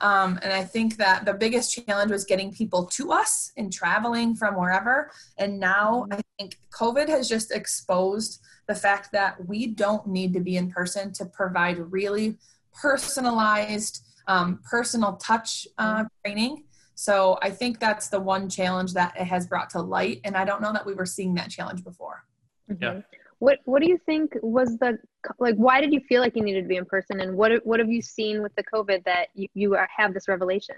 um, 0.00 0.38
and 0.40 0.52
i 0.52 0.62
think 0.62 0.96
that 0.98 1.24
the 1.24 1.34
biggest 1.34 1.74
challenge 1.74 2.12
was 2.12 2.24
getting 2.24 2.52
people 2.52 2.86
to 2.86 3.10
us 3.10 3.50
and 3.56 3.72
traveling 3.72 4.36
from 4.36 4.54
wherever 4.54 5.10
and 5.36 5.58
now 5.58 6.06
i 6.12 6.20
think 6.38 6.60
covid 6.70 7.08
has 7.08 7.28
just 7.28 7.50
exposed 7.50 8.40
the 8.68 8.74
fact 8.74 9.10
that 9.10 9.44
we 9.48 9.66
don't 9.66 10.06
need 10.06 10.32
to 10.32 10.38
be 10.38 10.56
in 10.56 10.70
person 10.70 11.12
to 11.12 11.24
provide 11.24 11.76
really 11.90 12.38
personalized 12.72 14.04
um, 14.28 14.60
personal 14.70 15.14
touch 15.14 15.66
uh, 15.78 15.96
mm-hmm. 15.96 16.06
training 16.24 16.62
so 16.94 17.38
I 17.42 17.50
think 17.50 17.80
that's 17.80 18.08
the 18.08 18.20
one 18.20 18.48
challenge 18.48 18.92
that 18.94 19.14
it 19.18 19.24
has 19.24 19.46
brought 19.46 19.70
to 19.70 19.80
light. 19.80 20.20
And 20.24 20.36
I 20.36 20.44
don't 20.44 20.60
know 20.60 20.72
that 20.72 20.84
we 20.84 20.94
were 20.94 21.06
seeing 21.06 21.34
that 21.34 21.50
challenge 21.50 21.84
before. 21.84 22.24
Mm-hmm. 22.70 22.82
Yeah. 22.82 23.00
What 23.38 23.58
What 23.64 23.82
do 23.82 23.88
you 23.88 23.98
think 24.06 24.36
was 24.42 24.78
the 24.78 24.98
like? 25.38 25.56
Why 25.56 25.80
did 25.80 25.92
you 25.92 26.00
feel 26.00 26.20
like 26.20 26.36
you 26.36 26.42
needed 26.42 26.62
to 26.62 26.68
be 26.68 26.76
in 26.76 26.84
person? 26.84 27.20
And 27.20 27.36
what 27.36 27.64
What 27.66 27.80
have 27.80 27.90
you 27.90 28.02
seen 28.02 28.42
with 28.42 28.54
the 28.54 28.64
COVID 28.64 29.04
that 29.04 29.28
you, 29.34 29.48
you 29.54 29.74
are, 29.74 29.88
have 29.96 30.14
this 30.14 30.28
revelation? 30.28 30.76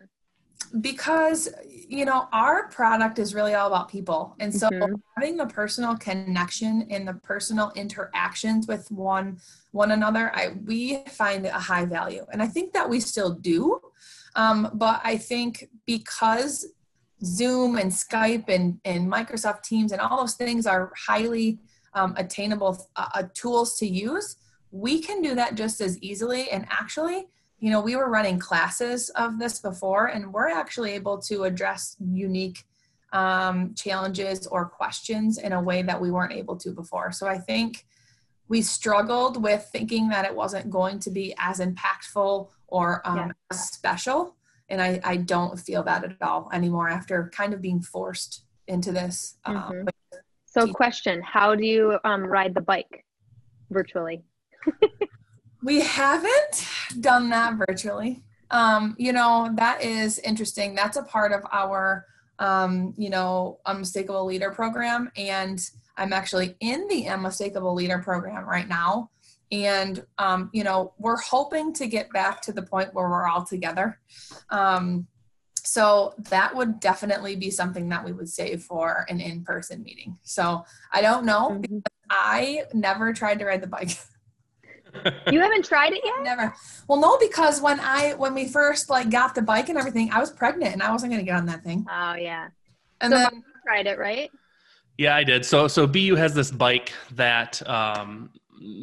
because 0.80 1.48
you 1.88 2.04
know 2.04 2.28
our 2.32 2.68
product 2.68 3.18
is 3.18 3.34
really 3.34 3.54
all 3.54 3.68
about 3.68 3.88
people 3.88 4.34
and 4.40 4.52
so 4.52 4.68
mm-hmm. 4.68 4.94
having 5.16 5.36
the 5.36 5.46
personal 5.46 5.96
connection 5.96 6.86
and 6.90 7.06
the 7.06 7.14
personal 7.14 7.70
interactions 7.76 8.66
with 8.66 8.90
one 8.90 9.38
one 9.70 9.92
another 9.92 10.32
i 10.34 10.48
we 10.64 11.04
find 11.08 11.46
a 11.46 11.52
high 11.52 11.84
value 11.84 12.26
and 12.32 12.42
i 12.42 12.46
think 12.46 12.72
that 12.72 12.88
we 12.88 12.98
still 12.98 13.34
do 13.34 13.80
um, 14.36 14.70
but 14.74 15.00
i 15.04 15.16
think 15.16 15.68
because 15.86 16.66
zoom 17.24 17.76
and 17.78 17.90
skype 17.90 18.48
and, 18.48 18.78
and 18.84 19.10
microsoft 19.10 19.62
teams 19.62 19.92
and 19.92 20.00
all 20.00 20.18
those 20.18 20.34
things 20.34 20.66
are 20.66 20.92
highly 21.06 21.58
um, 21.94 22.14
attainable 22.16 22.88
uh, 22.96 23.08
uh 23.14 23.22
tools 23.34 23.78
to 23.78 23.86
use 23.86 24.36
we 24.70 25.00
can 25.00 25.22
do 25.22 25.34
that 25.34 25.54
just 25.54 25.80
as 25.80 25.98
easily 25.98 26.50
and 26.50 26.66
actually 26.68 27.26
you 27.64 27.70
know, 27.70 27.80
we 27.80 27.96
were 27.96 28.10
running 28.10 28.38
classes 28.38 29.08
of 29.16 29.38
this 29.38 29.58
before, 29.58 30.08
and 30.08 30.30
we're 30.30 30.50
actually 30.50 30.92
able 30.92 31.16
to 31.22 31.44
address 31.44 31.96
unique 31.98 32.62
um, 33.14 33.74
challenges 33.74 34.46
or 34.46 34.66
questions 34.66 35.38
in 35.38 35.54
a 35.54 35.62
way 35.62 35.80
that 35.80 35.98
we 35.98 36.10
weren't 36.10 36.34
able 36.34 36.56
to 36.56 36.72
before. 36.72 37.10
So 37.10 37.26
I 37.26 37.38
think 37.38 37.86
we 38.48 38.62
struggled 38.62 39.42
with 39.42 39.68
thinking 39.72 40.08
that 40.10 40.24
it 40.24 40.34
wasn't 40.34 40.70
going 40.70 40.98
to 41.00 41.10
be 41.10 41.34
as 41.38 41.60
impactful 41.60 42.48
or 42.66 43.02
um, 43.04 43.16
yeah. 43.16 43.56
special. 43.56 44.36
And 44.68 44.80
I, 44.80 45.00
I 45.04 45.16
don't 45.16 45.58
feel 45.58 45.82
that 45.84 46.04
at 46.04 46.16
all 46.22 46.50
anymore 46.52 46.88
after 46.88 47.30
kind 47.34 47.54
of 47.54 47.60
being 47.60 47.80
forced 47.80 48.44
into 48.66 48.92
this. 48.92 49.36
Um, 49.44 49.56
mm-hmm. 49.56 49.88
so, 50.46 50.72
question 50.72 51.22
How 51.22 51.54
do 51.54 51.64
you 51.64 51.98
um, 52.04 52.24
ride 52.24 52.54
the 52.54 52.60
bike 52.62 53.04
virtually? 53.70 54.24
We 55.64 55.80
haven't 55.80 56.68
done 57.00 57.30
that 57.30 57.54
virtually. 57.54 58.22
Um, 58.50 58.94
you 58.98 59.14
know, 59.14 59.50
that 59.54 59.82
is 59.82 60.18
interesting. 60.18 60.74
That's 60.74 60.98
a 60.98 61.02
part 61.02 61.32
of 61.32 61.40
our, 61.50 62.04
um, 62.38 62.92
you 62.98 63.08
know, 63.08 63.60
Unmistakable 63.64 64.26
Leader 64.26 64.50
program. 64.50 65.10
And 65.16 65.58
I'm 65.96 66.12
actually 66.12 66.56
in 66.60 66.86
the 66.88 67.08
Unmistakable 67.08 67.74
Leader 67.74 67.98
program 67.98 68.44
right 68.44 68.68
now. 68.68 69.10
And, 69.52 70.04
um, 70.18 70.50
you 70.52 70.64
know, 70.64 70.94
we're 70.98 71.20
hoping 71.20 71.72
to 71.74 71.86
get 71.86 72.10
back 72.10 72.40
to 72.42 72.52
the 72.52 72.62
point 72.62 72.94
where 72.94 73.08
we're 73.08 73.26
all 73.26 73.44
together. 73.44 74.00
Um, 74.50 75.06
so 75.64 76.14
that 76.30 76.54
would 76.54 76.80
definitely 76.80 77.36
be 77.36 77.50
something 77.50 77.88
that 77.88 78.04
we 78.04 78.12
would 78.12 78.28
save 78.28 78.62
for 78.62 79.06
an 79.08 79.20
in 79.20 79.44
person 79.44 79.82
meeting. 79.82 80.18
So 80.22 80.64
I 80.92 81.00
don't 81.00 81.24
know. 81.24 81.50
Mm-hmm. 81.50 81.78
I 82.10 82.64
never 82.74 83.12
tried 83.12 83.38
to 83.38 83.46
ride 83.46 83.62
the 83.62 83.66
bike. 83.66 83.96
you 85.30 85.40
haven't 85.40 85.64
tried 85.64 85.92
it 85.92 86.02
yet? 86.04 86.22
Never. 86.22 86.54
Well, 86.88 87.00
no, 87.00 87.18
because 87.18 87.60
when 87.60 87.80
I 87.80 88.14
when 88.14 88.34
we 88.34 88.46
first 88.46 88.90
like 88.90 89.10
got 89.10 89.34
the 89.34 89.42
bike 89.42 89.68
and 89.68 89.78
everything, 89.78 90.10
I 90.12 90.20
was 90.20 90.30
pregnant 90.30 90.74
and 90.74 90.82
I 90.82 90.92
wasn't 90.92 91.12
going 91.12 91.24
to 91.24 91.30
get 91.30 91.36
on 91.36 91.46
that 91.46 91.64
thing. 91.64 91.86
Oh 91.90 92.14
yeah. 92.14 92.48
And 93.00 93.12
so 93.12 93.18
then 93.18 93.44
tried 93.66 93.86
it, 93.86 93.98
right? 93.98 94.30
Yeah, 94.96 95.16
I 95.16 95.24
did. 95.24 95.44
So 95.44 95.66
so 95.68 95.86
BU 95.86 96.14
has 96.16 96.34
this 96.34 96.50
bike 96.50 96.92
that 97.12 97.66
um, 97.68 98.30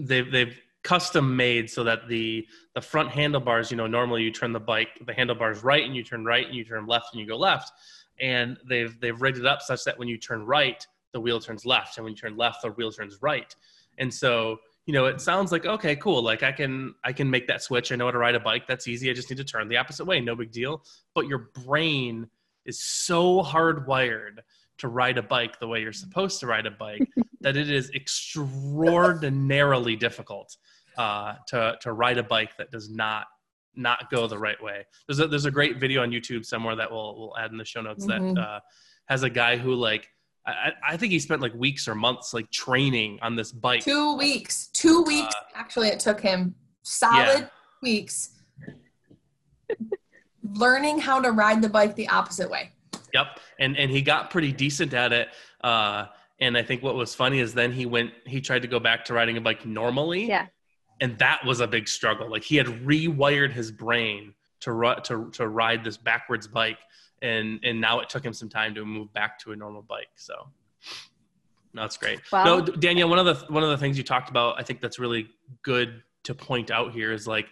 they've 0.01 0.29
they've 0.29 0.59
custom 0.83 1.35
made 1.35 1.69
so 1.69 1.83
that 1.83 2.07
the 2.07 2.45
the 2.75 2.81
front 2.81 3.09
handlebars, 3.09 3.71
you 3.71 3.77
know, 3.77 3.87
normally 3.87 4.23
you 4.23 4.31
turn 4.31 4.51
the 4.51 4.59
bike 4.59 4.89
the 5.05 5.13
handlebars 5.13 5.63
right 5.63 5.85
and 5.85 5.95
you 5.95 6.03
turn 6.03 6.25
right 6.25 6.45
and 6.45 6.55
you 6.55 6.65
turn 6.65 6.85
left 6.85 7.07
and 7.13 7.21
you 7.21 7.27
go 7.27 7.37
left, 7.37 7.71
and 8.19 8.57
they've 8.67 8.99
they've 8.99 9.21
rigged 9.21 9.37
it 9.37 9.45
up 9.45 9.61
such 9.61 9.83
that 9.85 9.97
when 9.97 10.07
you 10.07 10.17
turn 10.17 10.45
right, 10.45 10.85
the 11.13 11.19
wheel 11.19 11.39
turns 11.39 11.65
left, 11.65 11.97
and 11.97 12.03
when 12.03 12.11
you 12.11 12.17
turn 12.17 12.35
left, 12.35 12.61
the 12.61 12.71
wheel 12.71 12.91
turns 12.91 13.21
right, 13.21 13.55
and 13.97 14.13
so 14.13 14.57
you 14.85 14.93
know, 14.93 15.05
it 15.05 15.21
sounds 15.21 15.51
like 15.51 15.65
okay, 15.65 15.95
cool. 15.95 16.21
Like 16.21 16.43
I 16.43 16.51
can 16.51 16.93
I 17.05 17.13
can 17.13 17.29
make 17.29 17.47
that 17.47 17.61
switch. 17.61 17.91
I 17.91 17.95
know 17.95 18.05
how 18.05 18.11
to 18.11 18.17
ride 18.17 18.35
a 18.35 18.39
bike. 18.39 18.67
That's 18.67 18.87
easy. 18.87 19.09
I 19.09 19.13
just 19.13 19.29
need 19.29 19.37
to 19.37 19.45
turn 19.45 19.69
the 19.69 19.77
opposite 19.77 20.05
way. 20.05 20.19
No 20.19 20.35
big 20.35 20.51
deal. 20.51 20.83
But 21.13 21.27
your 21.27 21.49
brain 21.65 22.27
is 22.65 22.79
so 22.79 23.41
hardwired 23.41 24.39
to 24.81 24.87
ride 24.87 25.17
a 25.17 25.23
bike 25.23 25.59
the 25.59 25.67
way 25.67 25.81
you're 25.81 25.93
supposed 25.93 26.39
to 26.39 26.47
ride 26.47 26.65
a 26.65 26.71
bike 26.71 27.07
that 27.41 27.55
it 27.55 27.69
is 27.69 27.91
extraordinarily 27.91 29.95
difficult 29.95 30.57
uh, 30.97 31.35
to 31.47 31.77
to 31.81 31.93
ride 31.93 32.17
a 32.17 32.23
bike 32.23 32.57
that 32.57 32.71
does 32.71 32.89
not 32.89 33.27
not 33.75 34.09
go 34.11 34.27
the 34.27 34.37
right 34.37 34.61
way. 34.61 34.85
There's 35.07 35.19
a 35.19 35.27
there's 35.27 35.45
a 35.45 35.51
great 35.51 35.77
video 35.77 36.01
on 36.01 36.11
YouTube 36.11 36.45
somewhere 36.45 36.75
that 36.75 36.91
we'll 36.91 37.17
we'll 37.17 37.37
add 37.37 37.51
in 37.51 37.57
the 37.57 37.65
show 37.65 37.81
notes 37.81 38.05
mm-hmm. 38.05 38.33
that 38.33 38.41
uh, 38.41 38.59
has 39.07 39.23
a 39.23 39.29
guy 39.29 39.57
who 39.57 39.75
like 39.75 40.09
I, 40.45 40.71
I, 40.85 40.97
think 40.97 41.11
he 41.11 41.19
spent 41.19 41.39
like 41.39 41.53
weeks 41.53 41.87
or 41.87 41.93
months 41.93 42.33
like 42.33 42.49
training 42.49 43.19
on 43.21 43.35
this 43.35 43.51
bike. 43.51 43.83
Two 43.83 44.17
weeks. 44.17 44.69
Two 44.73 45.03
weeks. 45.03 45.35
Uh, 45.35 45.43
actually, 45.53 45.89
it 45.89 45.99
took 45.99 46.19
him 46.19 46.55
solid 46.81 47.41
yeah. 47.41 47.47
weeks 47.83 48.39
learning 50.43 50.97
how 50.97 51.21
to 51.21 51.31
ride 51.31 51.61
the 51.61 51.69
bike 51.69 51.95
the 51.95 52.07
opposite 52.07 52.49
way. 52.49 52.71
Yep, 53.13 53.39
and 53.59 53.77
and 53.77 53.91
he 53.91 54.01
got 54.01 54.29
pretty 54.29 54.51
decent 54.51 54.93
at 54.93 55.11
it. 55.13 55.29
Uh, 55.61 56.05
and 56.39 56.57
I 56.57 56.63
think 56.63 56.81
what 56.81 56.95
was 56.95 57.13
funny 57.13 57.39
is 57.39 57.53
then 57.53 57.71
he 57.71 57.85
went. 57.85 58.11
He 58.25 58.41
tried 58.41 58.63
to 58.63 58.67
go 58.67 58.79
back 58.79 59.05
to 59.05 59.13
riding 59.13 59.37
a 59.37 59.41
bike 59.41 59.65
normally. 59.65 60.27
Yeah. 60.27 60.47
And 60.99 61.17
that 61.17 61.43
was 61.45 61.61
a 61.61 61.67
big 61.67 61.87
struggle. 61.87 62.29
Like 62.29 62.43
he 62.43 62.55
had 62.57 62.67
rewired 62.67 63.51
his 63.51 63.71
brain 63.71 64.33
to 64.61 64.71
ru- 64.71 65.01
to 65.03 65.29
to 65.31 65.47
ride 65.47 65.83
this 65.83 65.97
backwards 65.97 66.47
bike 66.47 66.77
and 67.21 67.59
and 67.63 67.79
now 67.79 67.99
it 67.99 68.09
took 68.09 68.25
him 68.25 68.33
some 68.33 68.49
time 68.49 68.73
to 68.75 68.85
move 68.85 69.11
back 69.13 69.39
to 69.39 69.51
a 69.51 69.55
normal 69.55 69.81
bike. 69.81 70.09
So 70.15 70.33
No, 71.73 71.83
that's 71.83 71.97
great. 71.97 72.19
Wow. 72.31 72.43
No, 72.43 72.61
Danielle, 72.61 73.09
one 73.09 73.19
of 73.19 73.25
the 73.25 73.53
one 73.53 73.63
of 73.63 73.69
the 73.69 73.77
things 73.77 73.97
you 73.97 74.03
talked 74.03 74.29
about, 74.29 74.59
I 74.59 74.63
think 74.63 74.81
that's 74.81 74.99
really 74.99 75.29
good 75.63 76.01
to 76.23 76.35
point 76.35 76.71
out 76.71 76.91
here 76.93 77.11
is 77.11 77.27
like 77.27 77.47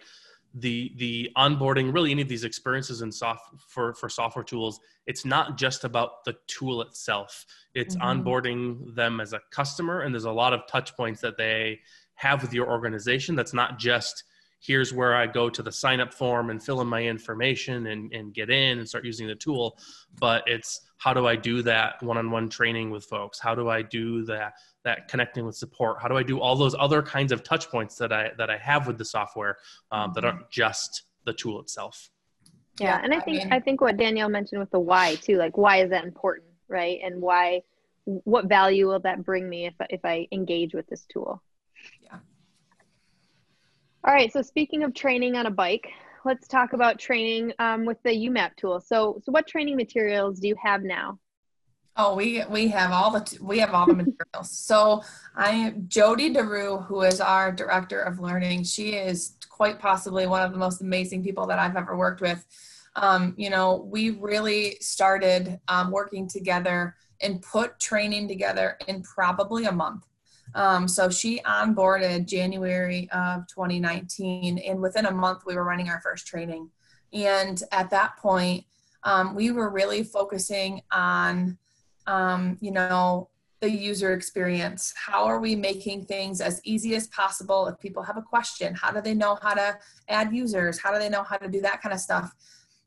the 0.56 0.91
the 0.98 1.29
onboarding 1.38 1.94
really 1.94 2.12
any 2.12 2.22
of 2.22 2.27
these 2.27 2.44
experiences 2.44 3.01
in 3.01 3.12
soft 3.12 3.44
for 3.68 3.94
for 3.94 4.10
software 4.10 4.44
tools 4.44 4.79
it's 5.06 5.24
not 5.24 5.58
just 5.58 5.84
about 5.84 6.24
the 6.25 6.36
tool 6.48 6.82
itself 6.82 7.46
it's 7.75 7.96
mm-hmm. 7.96 8.22
onboarding 8.22 8.96
them 8.96 9.20
as 9.20 9.34
a 9.34 9.39
customer 9.51 10.01
and 10.01 10.13
there's 10.13 10.25
a 10.25 10.32
lot 10.32 10.51
of 10.51 10.62
touch 10.68 10.96
points 10.96 11.22
that 11.22 11.38
they 11.38 11.79
have 12.15 12.41
with 12.41 12.51
your 12.51 12.70
organization 12.70 13.36
that's 13.36 13.53
not 13.53 13.77
just 13.77 14.24
here's 14.60 14.94
where 14.94 15.15
I 15.15 15.25
go 15.25 15.50
to 15.50 15.63
the 15.63 15.72
sign 15.72 16.00
up 16.00 16.13
form 16.13 16.50
and 16.50 16.62
fill 16.62 16.82
in 16.82 16.88
my 16.88 17.01
information 17.01 17.88
and, 17.88 18.13
and 18.13 18.34
get 18.34 18.50
in 18.50 18.79
and 18.79 18.88
start 18.88 19.06
using 19.06 19.27
the 19.27 19.36
tool. 19.36 19.77
But 20.20 20.44
it's 20.48 20.82
how 20.98 21.13
do 21.13 21.27
I 21.27 21.36
do 21.38 21.62
that 21.63 22.01
one 22.03 22.18
on 22.18 22.29
one 22.29 22.50
training 22.50 22.91
with 22.91 23.06
folks? 23.06 23.39
How 23.39 23.56
do 23.56 23.70
I 23.70 23.82
do 23.82 24.25
that 24.25 24.53
that 24.84 25.08
connecting 25.08 25.46
with 25.46 25.56
support? 25.56 26.02
How 26.02 26.08
do 26.08 26.18
I 26.18 26.24
do 26.24 26.40
all 26.40 26.56
those 26.56 26.76
other 26.78 27.02
kinds 27.02 27.32
of 27.32 27.44
touch 27.44 27.70
points 27.70 27.96
that 27.96 28.12
I 28.12 28.32
that 28.38 28.50
I 28.50 28.58
have 28.58 28.88
with 28.88 28.98
the 28.98 29.06
software 29.06 29.58
um, 29.92 30.14
that 30.16 30.26
aren't 30.26 30.50
just 30.50 31.04
the 31.26 31.34
tool 31.34 31.60
itself? 31.60 32.10
Yeah, 32.80 33.02
and 33.04 33.14
I 33.14 33.20
think 33.20 33.42
I, 33.42 33.44
mean, 33.44 33.54
I 33.54 33.60
think 33.60 33.82
what 33.82 33.98
Danielle 33.98 34.30
mentioned 34.30 34.60
with 34.62 34.72
the 34.72 34.80
why 34.80 35.16
too, 35.16 35.38
like 35.38 35.58
why 35.58 35.78
is 35.84 35.90
that 35.90 36.06
important, 36.06 36.48
right? 36.68 37.00
And 37.04 37.22
why 37.22 37.62
what 38.06 38.46
value 38.46 38.88
will 38.88 39.00
that 39.02 39.24
bring 39.24 39.50
me 39.50 39.66
if 39.66 39.74
if 39.90 40.02
I 40.04 40.28
engage 40.32 40.74
with 40.74 40.88
this 40.88 41.06
tool? 41.06 41.42
Yeah. 42.04 42.20
All 44.06 44.14
right. 44.14 44.32
So 44.32 44.42
speaking 44.42 44.84
of 44.84 44.94
training 44.94 45.36
on 45.36 45.46
a 45.46 45.52
bike, 45.52 45.90
let's 46.26 46.48
talk 46.48 46.74
about 46.74 47.00
training 47.00 47.54
um, 47.60 47.86
with 47.86 47.98
the 48.04 48.12
UMAP 48.12 48.56
tool. 48.56 48.80
So, 48.80 49.22
so 49.24 49.32
what 49.32 49.48
training 49.48 49.76
materials 49.76 50.40
do 50.40 50.48
you 50.48 50.56
have 50.62 50.84
now? 50.84 51.20
Oh, 52.01 52.15
we 52.15 52.41
we 52.50 52.70
have 52.70 52.94
all 52.94 53.12
the 53.12 53.38
we 53.41 53.60
have 53.60 53.74
all 53.74 53.86
the 53.86 53.94
materials. 53.94 54.50
So 54.51 55.03
I 55.36 55.50
am 55.50 55.86
Jody 55.89 56.29
Daru, 56.29 56.77
who 56.77 57.01
is 57.01 57.20
our 57.20 57.51
director 57.51 58.00
of 58.01 58.22
learning. 58.22 58.63
She 58.63 58.91
is 58.91 59.34
quite 59.50 59.79
possibly 59.79 60.25
one 60.25 60.41
of 60.41 60.53
the 60.53 60.58
most 60.58 60.79
amazing 60.79 61.25
people 61.25 61.46
that 61.48 61.60
I've 61.60 61.75
ever 61.75 61.98
worked 61.98 62.22
with. 62.22 62.46
Um, 62.96 63.34
you 63.36 63.50
know, 63.50 63.86
we 63.91 64.12
really 64.12 64.77
started 64.79 65.60
um, 65.68 65.91
working 65.91 66.29
together 66.29 66.96
and 67.20 67.41
put 67.41 67.82
training 67.82 68.29
together 68.29 68.77
in 68.88 69.03
probably 69.03 69.65
a 69.65 69.72
month. 69.74 70.06
Um, 70.56 70.88
so 70.88 71.10
she 71.10 71.39
onboarded 71.39 72.27
January 72.27 73.10
of 73.12 73.46
2019, 73.48 74.58
and 74.60 74.82
within 74.82 75.06
a 75.06 75.12
month, 75.12 75.41
we 75.46 75.53
were 75.53 75.65
running 75.65 75.89
our 75.89 76.00
first 76.00 76.27
training. 76.27 76.70
And 77.12 77.62
at 77.74 77.89
that 77.89 78.15
point, 78.15 78.63
um, 79.03 79.36
we 79.36 79.51
were 79.51 79.70
really 79.70 80.03
focusing 80.03 80.82
on, 80.94 81.58
um, 82.10 82.58
you 82.60 82.72
know, 82.72 83.30
the 83.62 83.70
user 83.70 84.13
experience. 84.13 84.94
How 84.98 85.25
are 85.25 85.39
we 85.39 85.56
making 85.56 86.06
things 86.06 86.42
as 86.42 86.60
easy 86.63 86.96
as 86.96 87.08
possible? 87.08 87.68
If 87.68 87.78
people 87.80 88.01
have 88.04 88.18
a 88.18 88.22
question, 88.22 88.74
how 88.74 88.92
do 88.92 89.01
they 89.01 89.13
know 89.13 89.38
how 89.42 89.54
to 89.54 89.78
add 90.08 90.34
users? 90.34 90.80
How 90.80 90.92
do 90.92 91.00
they 91.00 91.10
know 91.10 91.24
how 91.24 91.38
to 91.38 91.48
do 91.48 91.62
that 91.62 91.82
kind 91.82 91.94
of 91.94 92.00
stuff? 92.00 92.34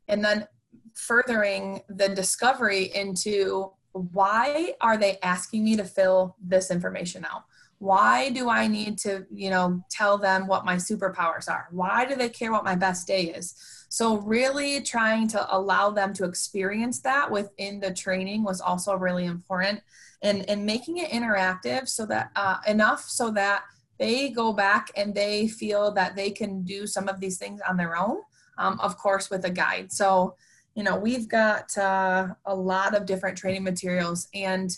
And 0.09 0.25
then 0.25 0.47
furthering 0.95 1.83
the 1.89 2.09
discovery 2.09 2.91
into 2.95 3.73
why 3.93 4.73
are 4.81 4.97
they 4.97 5.19
asking 5.23 5.65
me 5.65 5.77
to 5.77 5.85
fill 5.85 6.37
this 6.43 6.71
information 6.71 7.25
out? 7.25 7.45
why 7.83 8.31
do 8.31 8.49
i 8.49 8.69
need 8.69 8.97
to 8.97 9.27
you 9.35 9.51
know 9.51 9.83
tell 9.91 10.17
them 10.17 10.47
what 10.47 10.65
my 10.65 10.77
superpowers 10.77 11.51
are 11.51 11.67
why 11.73 12.05
do 12.05 12.15
they 12.15 12.29
care 12.29 12.53
what 12.53 12.63
my 12.63 12.77
best 12.77 13.09
day 13.09 13.25
is 13.25 13.57
so 13.93 14.17
really 14.17 14.81
trying 14.81 15.29
to 15.29 15.55
allow 15.55 15.91
them 15.91 16.15
to 16.15 16.25
experience 16.25 17.01
that 17.01 17.31
within 17.31 17.79
the 17.79 17.93
training 17.93 18.43
was 18.43 18.59
also 18.59 18.95
really 18.95 19.27
important. 19.27 19.83
And 20.23 20.49
and 20.49 20.65
making 20.65 20.97
it 20.97 21.11
interactive 21.11 21.87
so 21.87 22.07
that 22.07 22.31
uh, 22.35 22.57
enough 22.67 23.05
so 23.07 23.31
that 23.33 23.65
they 23.99 24.31
go 24.31 24.55
back 24.55 24.91
and 24.97 25.15
they 25.15 25.47
feel 25.47 25.93
that 25.93 26.17
they 26.17 26.31
can 26.31 26.63
do 26.63 26.87
some 26.87 27.07
of 27.07 27.21
these 27.21 27.37
things 27.37 27.61
on 27.69 27.77
their 27.77 27.95
own 27.95 28.23
um, 28.57 28.81
of 28.81 28.97
course 28.97 29.29
with 29.29 29.45
a 29.45 29.51
guide. 29.51 29.93
So 29.93 30.37
you 30.75 30.83
know, 30.83 30.97
we've 30.97 31.29
got 31.29 31.77
uh, 31.77 32.29
a 32.47 32.55
lot 32.55 32.95
of 32.95 33.05
different 33.05 33.37
training 33.37 33.63
materials, 33.63 34.29
and 34.33 34.75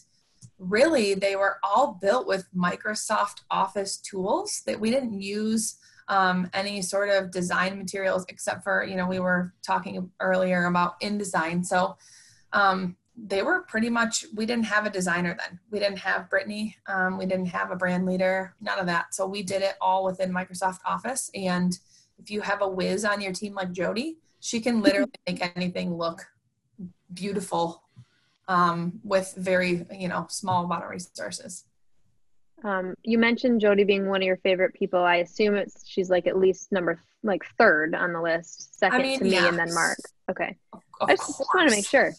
really 0.59 1.15
they 1.15 1.37
were 1.37 1.59
all 1.63 1.99
built 2.01 2.27
with 2.27 2.49
Microsoft 2.53 3.43
Office 3.49 3.99
tools 3.99 4.63
that 4.67 4.81
we 4.81 4.91
didn't 4.91 5.21
use 5.21 5.77
um, 6.09 6.49
any 6.53 6.83
sort 6.83 7.09
of 7.09 7.31
design 7.31 7.79
materials 7.79 8.25
except 8.29 8.63
for, 8.63 8.85
you 8.85 8.97
know, 8.97 9.07
we 9.07 9.21
were 9.21 9.55
talking 9.63 10.11
earlier 10.21 10.67
about 10.67 11.01
InDesign. 11.01 11.65
So 11.65 11.97
um, 12.53 12.97
they 13.17 13.43
were 13.43 13.63
pretty 13.63 13.89
much, 13.89 14.27
we 14.35 14.45
didn't 14.45 14.67
have 14.67 14.87
a 14.87 14.91
designer 14.91 15.37
then. 15.39 15.59
We 15.71 15.79
didn't 15.79 15.99
have 15.99 16.29
Brittany. 16.29 16.77
Um, 16.87 17.17
we 17.17 17.27
didn't 17.27 17.47
have 17.47 17.71
a 17.71 17.77
brand 17.77 18.07
leader, 18.07 18.55
none 18.61 18.79
of 18.79 18.87
that. 18.87 19.15
So 19.15 19.27
we 19.27 19.43
did 19.43 19.63
it 19.63 19.75
all 19.81 20.05
within 20.05 20.33
Microsoft 20.33 20.81
Office. 20.85 21.31
And 21.35 21.79
if 22.19 22.31
you 22.31 22.41
have 22.41 22.61
a 22.61 22.69
whiz 22.69 23.05
on 23.05 23.21
your 23.21 23.33
team 23.33 23.55
like 23.55 23.73
Jody, 23.73 24.19
she 24.41 24.61
can 24.61 24.83
literally 24.83 25.11
make 25.27 25.57
anything 25.57 25.95
look 25.95 26.27
beautiful 27.13 27.83
um, 28.49 29.01
with 29.05 29.35
very, 29.37 29.87
you 29.93 30.09
know, 30.09 30.27
small 30.29 30.65
amount 30.65 30.85
of 30.85 30.91
resources. 30.91 31.65
Um, 32.63 32.95
you 33.03 33.19
mentioned 33.19 33.61
Jody 33.61 33.85
being 33.85 34.09
one 34.09 34.23
of 34.23 34.27
your 34.27 34.37
favorite 34.39 34.75
people. 34.75 35.03
I 35.03 35.17
assume 35.17 35.55
it's 35.57 35.87
she's 35.87 36.09
like 36.09 36.27
at 36.27 36.39
least 36.39 36.73
number 36.73 37.01
like 37.23 37.45
third 37.59 37.95
on 37.95 38.13
the 38.13 38.23
list, 38.23 38.79
second 38.79 39.01
I 39.01 39.03
mean, 39.03 39.19
to 39.19 39.25
me, 39.25 39.31
yes. 39.33 39.45
and 39.45 39.59
then 39.59 39.75
Mark. 39.75 39.99
Okay, 40.31 40.57
of 40.73 40.81
I 41.03 41.17
just, 41.17 41.39
just 41.39 41.51
want 41.55 41.69
to 41.69 41.77
make 41.77 41.87
sure. 41.87 42.13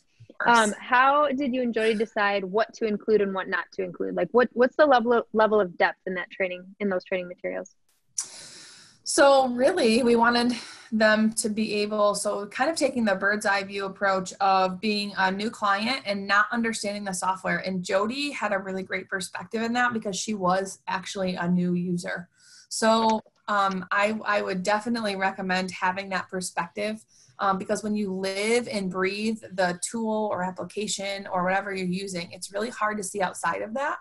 Um, 0.45 0.75
how 0.77 1.29
did 1.29 1.53
you 1.53 1.61
and 1.61 1.73
Jody 1.73 1.95
decide 1.95 2.43
what 2.43 2.73
to 2.73 2.85
include 2.85 3.21
and 3.21 3.33
what 3.33 3.47
not 3.47 3.65
to 3.73 3.83
include? 3.83 4.15
Like, 4.15 4.29
what 4.31 4.49
what's 4.53 4.75
the 4.75 4.85
level 4.85 5.13
of, 5.13 5.23
level 5.33 5.61
of 5.61 5.77
depth 5.77 5.99
in 6.05 6.15
that 6.15 6.29
training 6.29 6.75
in 6.79 6.89
those 6.89 7.05
training 7.05 7.27
materials? 7.27 7.73
So 9.15 9.47
really, 9.47 10.03
we 10.03 10.17
wanted 10.17 10.57
them 10.91 11.31
to 11.35 11.47
be 11.47 11.75
able, 11.75 12.15
so 12.15 12.47
kind 12.47 12.69
of 12.69 12.75
taking 12.75 13.05
the 13.05 13.15
bird's 13.15 13.45
eye 13.45 13.63
view 13.63 13.85
approach 13.85 14.33
of 14.41 14.81
being 14.81 15.13
a 15.17 15.31
new 15.31 15.49
client 15.49 16.01
and 16.05 16.27
not 16.27 16.47
understanding 16.51 17.05
the 17.05 17.13
software. 17.13 17.59
And 17.59 17.81
Jody 17.81 18.31
had 18.31 18.51
a 18.51 18.59
really 18.59 18.83
great 18.83 19.07
perspective 19.07 19.61
in 19.61 19.71
that 19.71 19.93
because 19.93 20.17
she 20.17 20.33
was 20.33 20.79
actually 20.89 21.35
a 21.35 21.47
new 21.47 21.75
user. 21.75 22.27
So 22.67 23.21
um, 23.47 23.85
I, 23.89 24.19
I 24.25 24.41
would 24.41 24.63
definitely 24.63 25.15
recommend 25.15 25.71
having 25.71 26.09
that 26.09 26.27
perspective 26.27 27.01
um, 27.39 27.57
because 27.57 27.83
when 27.83 27.95
you 27.95 28.11
live 28.11 28.67
and 28.67 28.91
breathe 28.91 29.39
the 29.53 29.79
tool 29.81 30.27
or 30.29 30.43
application 30.43 31.25
or 31.31 31.45
whatever 31.45 31.73
you're 31.73 31.87
using, 31.87 32.33
it's 32.33 32.51
really 32.51 32.69
hard 32.69 32.97
to 32.97 33.03
see 33.03 33.21
outside 33.21 33.61
of 33.61 33.75
that. 33.75 33.95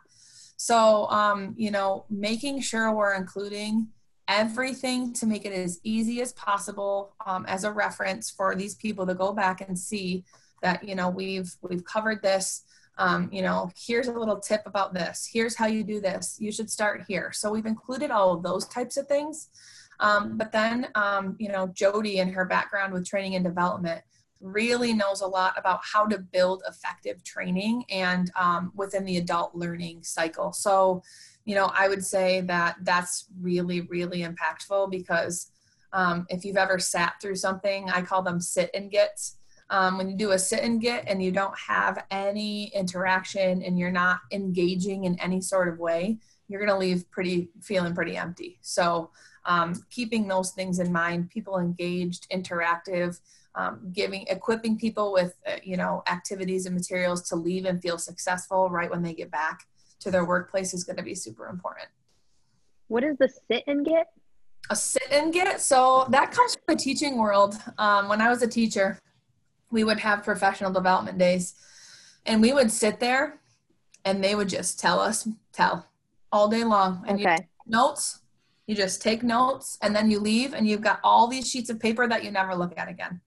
So, 0.57 1.07
um, 1.07 1.55
you 1.57 1.71
know, 1.71 2.05
making 2.11 2.63
sure 2.63 2.93
we're 2.93 3.15
including 3.15 3.91
everything 4.29 5.13
to 5.13 5.27
make 5.27 5.45
it 5.45 5.53
as 5.53 5.81
easy 5.85 6.21
as 6.23 6.33
possible 6.33 7.15
um, 7.27 7.45
as 7.47 7.65
a 7.65 7.73
reference 7.73 8.31
for 8.31 8.55
these 8.55 8.75
people 8.75 9.07
to 9.07 9.15
go 9.15 9.33
back 9.33 9.61
and 9.61 9.79
see 9.79 10.25
that 10.63 10.87
you 10.87 10.95
know 10.95 11.09
we've 11.09 11.55
we've 11.63 11.85
covered 11.85 12.23
this. 12.23 12.63
Um, 12.97 13.29
you 13.33 13.43
know 13.43 13.71
here's 13.77 14.09
a 14.09 14.13
little 14.13 14.39
tip 14.39 14.63
about 14.67 14.95
this. 14.95 15.29
Here's 15.31 15.57
how 15.57 15.67
you 15.67 15.85
do 15.85 16.01
this. 16.01 16.37
You 16.41 16.53
should 16.53 16.71
start 16.71 17.05
here. 17.07 17.33
So 17.33 17.51
we've 17.51 17.67
included 17.67 18.11
all 18.11 18.33
of 18.33 18.43
those 18.43 18.67
types 18.67 18.97
of 18.97 19.07
things. 19.07 19.49
Um, 20.01 20.37
but 20.37 20.53
then 20.53 20.89
um, 20.95 21.37
you 21.39 21.51
know 21.51 21.67
jody 21.69 22.19
and 22.21 22.31
her 22.33 22.45
background 22.45 22.93
with 22.93 23.07
training 23.07 23.35
and 23.35 23.45
development 23.45 24.03
really 24.41 24.93
knows 24.93 25.23
a 25.23 25.27
lot 25.27 25.55
about 25.57 25.81
how 25.83 26.07
to 26.07 26.19
build 26.19 26.63
effective 26.69 27.25
training 27.25 27.85
and 27.89 28.31
um, 28.39 28.71
within 28.75 29.05
the 29.05 29.17
adult 29.17 29.55
learning 29.55 30.03
cycle. 30.03 30.53
So 30.53 31.03
you 31.45 31.55
know, 31.55 31.71
I 31.75 31.89
would 31.89 32.05
say 32.05 32.41
that 32.43 32.77
that's 32.83 33.27
really, 33.41 33.83
really 33.83 34.23
impactful 34.23 34.91
because 34.91 35.51
um, 35.93 36.27
if 36.29 36.45
you've 36.45 36.57
ever 36.57 36.79
sat 36.79 37.15
through 37.21 37.37
something, 37.37 37.91
I 37.91 38.03
call 38.03 38.23
them 38.23 38.41
sit 38.41 38.71
and 38.75 38.91
gets. 38.91 39.37
Um, 39.71 39.97
when 39.97 40.11
you 40.11 40.17
do 40.17 40.33
a 40.33 40.39
sit 40.39 40.63
and 40.63 40.81
get 40.81 41.05
and 41.07 41.23
you 41.23 41.33
don't 41.33 41.57
have 41.59 42.05
any 42.11 42.67
interaction 42.75 43.63
and 43.63 43.79
you're 43.79 43.91
not 43.91 44.21
engaging 44.33 45.05
in 45.05 45.19
any 45.21 45.41
sort 45.41 45.69
of 45.69 45.79
way, 45.79 46.19
you're 46.49 46.61
going 46.61 46.73
to 46.73 46.79
leave 46.79 47.11
pretty 47.11 47.51
feeling 47.63 47.95
pretty 47.95 48.17
empty. 48.17 48.59
So, 48.61 49.11
um, 49.47 49.85
keeping 49.91 50.27
those 50.27 50.53
things 50.53 50.79
in 50.79 50.91
mind, 50.91 51.29
people 51.31 51.59
engaged, 51.59 52.27
interactive, 52.31 53.21
um, 53.55 53.91
giving, 53.93 54.25
equipping 54.29 54.79
people 54.79 55.13
with, 55.13 55.35
uh, 55.47 55.57
you 55.63 55.77
know, 55.77 56.03
activities 56.07 56.65
and 56.65 56.75
materials 56.75 57.29
to 57.29 57.37
leave 57.37 57.67
and 57.67 57.81
feel 57.83 57.99
successful 57.99 58.71
right 58.71 58.91
when 58.91 59.03
they 59.03 59.13
get 59.13 59.31
back 59.31 59.67
to 60.01 60.11
their 60.11 60.25
workplace 60.25 60.75
is 60.75 60.85
going 60.85 60.97
to 60.97 61.03
be 61.03 61.15
super 61.15 61.49
important. 61.49 61.89
What 62.89 63.05
is 63.05 63.17
the 63.19 63.29
sit 63.51 63.65
and 63.67 63.85
get? 63.85 64.09
A 64.71 64.77
sit 64.77 65.11
and 65.11 65.33
get. 65.33 65.61
So 65.61 66.07
that 66.11 66.33
comes 66.33 66.55
from 66.55 66.63
the 66.69 66.77
teaching 66.77 67.19
world. 67.19 67.57
Um, 67.79 68.09
when 68.09 68.21
I 68.21 68.29
was 68.29 68.43
a 68.43 68.49
teacher, 68.49 68.99
we 69.71 69.85
would 69.85 69.99
have 69.99 70.23
professional 70.23 70.73
development 70.73 71.19
days, 71.19 71.55
and 72.27 72.41
we 72.41 72.53
would 72.53 72.71
sit 72.71 73.01
there, 73.01 73.41
and 74.05 74.23
they 74.23 74.35
would 74.35 74.49
just 74.49 74.79
tell 74.79 75.01
us 75.01 75.29
tell 75.53 75.87
all 76.31 76.49
day 76.49 76.65
long, 76.65 77.05
and 77.07 77.21
okay. 77.21 77.37
you 77.41 77.47
notes. 77.67 78.21
You 78.67 78.75
just 78.75 79.03
take 79.03 79.23
notes, 79.23 79.77
and 79.83 79.95
then 79.95 80.11
you 80.11 80.19
leave, 80.19 80.55
and 80.55 80.67
you've 80.67 80.81
got 80.81 81.01
all 81.05 81.27
these 81.27 81.51
sheets 81.51 81.69
of 81.69 81.79
paper 81.79 82.09
that 82.09 82.25
you 82.25 82.31
never 82.31 82.55
look 82.55 82.79
at 82.79 82.89
again, 82.89 83.21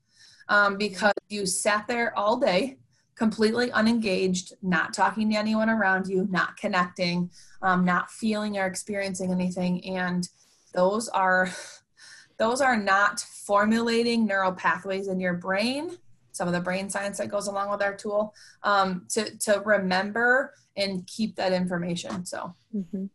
um, 0.50 0.78
because 0.78 1.14
you 1.30 1.46
sat 1.46 1.88
there 1.88 2.18
all 2.18 2.38
day 2.38 2.78
completely 3.18 3.72
unengaged, 3.72 4.54
not 4.62 4.94
talking 4.94 5.30
to 5.32 5.36
anyone 5.36 5.70
around 5.70 6.08
you, 6.08 6.28
not 6.30 6.56
connecting, 6.56 7.30
um, 7.62 7.84
not 7.84 8.12
feeling 8.12 8.58
or 8.58 8.66
experiencing 8.66 9.32
anything. 9.32 9.84
And 9.86 10.28
those 10.74 11.10
are 11.10 11.50
those 12.38 12.62
are 12.62 12.78
not 12.78 13.20
formulating 13.20 14.26
neural 14.26 14.52
pathways 14.52 15.08
in 15.08 15.20
your 15.20 15.34
brain 15.34 15.98
some 16.38 16.48
of 16.48 16.54
the 16.54 16.62
brain 16.62 16.88
science 16.88 17.18
that 17.18 17.30
goes 17.30 17.48
along 17.48 17.72
with 17.72 17.82
our 17.82 17.96
tool 17.96 18.32
um, 18.62 19.08
to, 19.10 19.36
to 19.40 19.60
remember 19.66 20.54
and 20.76 21.08
keep 21.08 21.36
that 21.36 21.52
information 21.52 22.24
so 22.24 22.54
mm-hmm. 22.76 23.06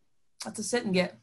that's 0.45 0.59
a 0.59 0.63
sit 0.63 0.85
and 0.85 0.93
get 0.93 1.17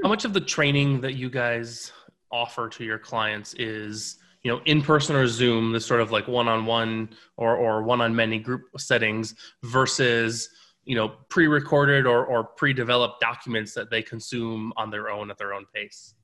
how 0.00 0.08
much 0.08 0.24
of 0.24 0.32
the 0.32 0.40
training 0.40 1.00
that 1.00 1.14
you 1.14 1.28
guys 1.28 1.92
offer 2.30 2.68
to 2.68 2.84
your 2.84 2.98
clients 2.98 3.52
is 3.54 4.18
you 4.48 4.54
know 4.54 4.62
in 4.64 4.80
person 4.80 5.14
or 5.14 5.26
zoom 5.26 5.72
this 5.72 5.84
sort 5.84 6.00
of 6.00 6.10
like 6.10 6.26
one-on-one 6.26 7.10
or 7.36 7.54
or 7.54 7.82
one-on-many 7.82 8.38
group 8.38 8.62
settings 8.78 9.34
versus 9.62 10.48
you 10.86 10.96
know 10.96 11.10
pre-recorded 11.28 12.06
or, 12.06 12.24
or 12.24 12.44
pre-developed 12.44 13.20
documents 13.20 13.74
that 13.74 13.90
they 13.90 14.00
consume 14.00 14.72
on 14.78 14.90
their 14.90 15.10
own 15.10 15.30
at 15.30 15.36
their 15.36 15.52
own 15.52 15.66
pace 15.74 16.14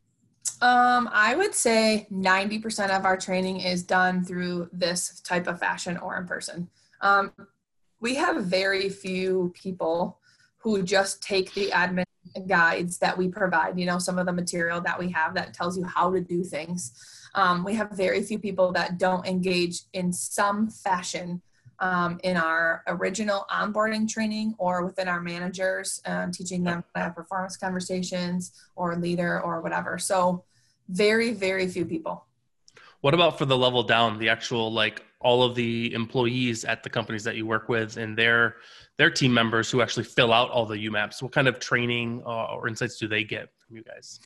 um, 0.61 1.09
I 1.13 1.35
would 1.35 1.55
say 1.55 2.07
90% 2.13 2.97
of 2.97 3.05
our 3.05 3.17
training 3.17 3.61
is 3.61 3.83
done 3.83 4.25
through 4.25 4.69
this 4.73 5.21
type 5.21 5.47
of 5.47 5.59
fashion 5.59 5.97
or 5.97 6.19
in 6.19 6.27
person. 6.27 6.69
Um, 7.01 7.33
we 8.01 8.15
have 8.17 8.45
very 8.45 8.91
few 8.91 9.53
people 9.55 10.19
who 10.59 10.83
just 10.83 11.23
take 11.23 11.53
the 11.55 11.71
admin 11.71 12.05
guides 12.47 12.99
that 12.99 13.17
we 13.17 13.29
provide, 13.29 13.79
you 13.79 13.87
know, 13.87 13.99
some 13.99 14.19
of 14.19 14.27
the 14.27 14.33
material 14.33 14.83
that 14.83 14.99
we 14.99 15.11
have 15.11 15.35
that 15.35 15.55
tells 15.55 15.79
you 15.79 15.85
how 15.85 16.13
to 16.13 16.21
do 16.21 16.45
things. 16.45 16.93
Um, 17.35 17.64
we 17.64 17.75
have 17.75 17.90
very 17.90 18.23
few 18.23 18.38
people 18.38 18.73
that 18.73 18.99
don't 18.99 19.27
engage 19.27 19.83
in 19.92 20.12
some 20.12 20.68
fashion 20.68 21.42
um, 21.81 22.20
in 22.23 22.37
our 22.37 22.83
original 22.87 23.47
onboarding 23.51 24.09
training 24.09 24.55
or 24.59 24.85
within 24.85 25.09
our 25.09 25.20
managers, 25.20 26.01
um, 26.07 26.31
teaching 26.31 26.62
them 26.62 26.85
to 26.94 27.01
have 27.01 27.14
performance 27.14 27.57
conversations 27.57 28.53
or 28.77 28.97
leader 28.97 29.40
or 29.40 29.61
whatever. 29.61 29.99
So, 29.99 30.44
very, 30.88 31.33
very 31.33 31.66
few 31.66 31.85
people. 31.85 32.27
What 33.01 33.14
about 33.14 33.38
for 33.38 33.47
the 33.47 33.57
level 33.57 33.83
down, 33.83 34.18
the 34.18 34.29
actual 34.29 34.73
like 34.73 35.03
all 35.20 35.42
of 35.42 35.55
the 35.55 35.92
employees 35.94 36.64
at 36.64 36.83
the 36.83 36.90
companies 36.90 37.25
that 37.25 37.37
you 37.37 37.47
work 37.47 37.68
with 37.68 37.97
and 37.97 38.16
their 38.16 38.57
their 38.97 39.11
team 39.11 39.35
members 39.35 39.70
who 39.70 39.83
actually 39.83 40.05
fill 40.05 40.33
out 40.33 40.51
all 40.51 40.66
the 40.66 40.87
UMAPs? 40.87 41.23
What 41.23 41.33
kind 41.33 41.49
of 41.49 41.59
training 41.59 42.23
uh, 42.25 42.55
or 42.55 42.68
insights 42.68 42.99
do 42.99 43.09
they 43.09 43.25
get 43.25 43.49
from 43.66 43.77
you 43.77 43.83
guys? 43.83 44.20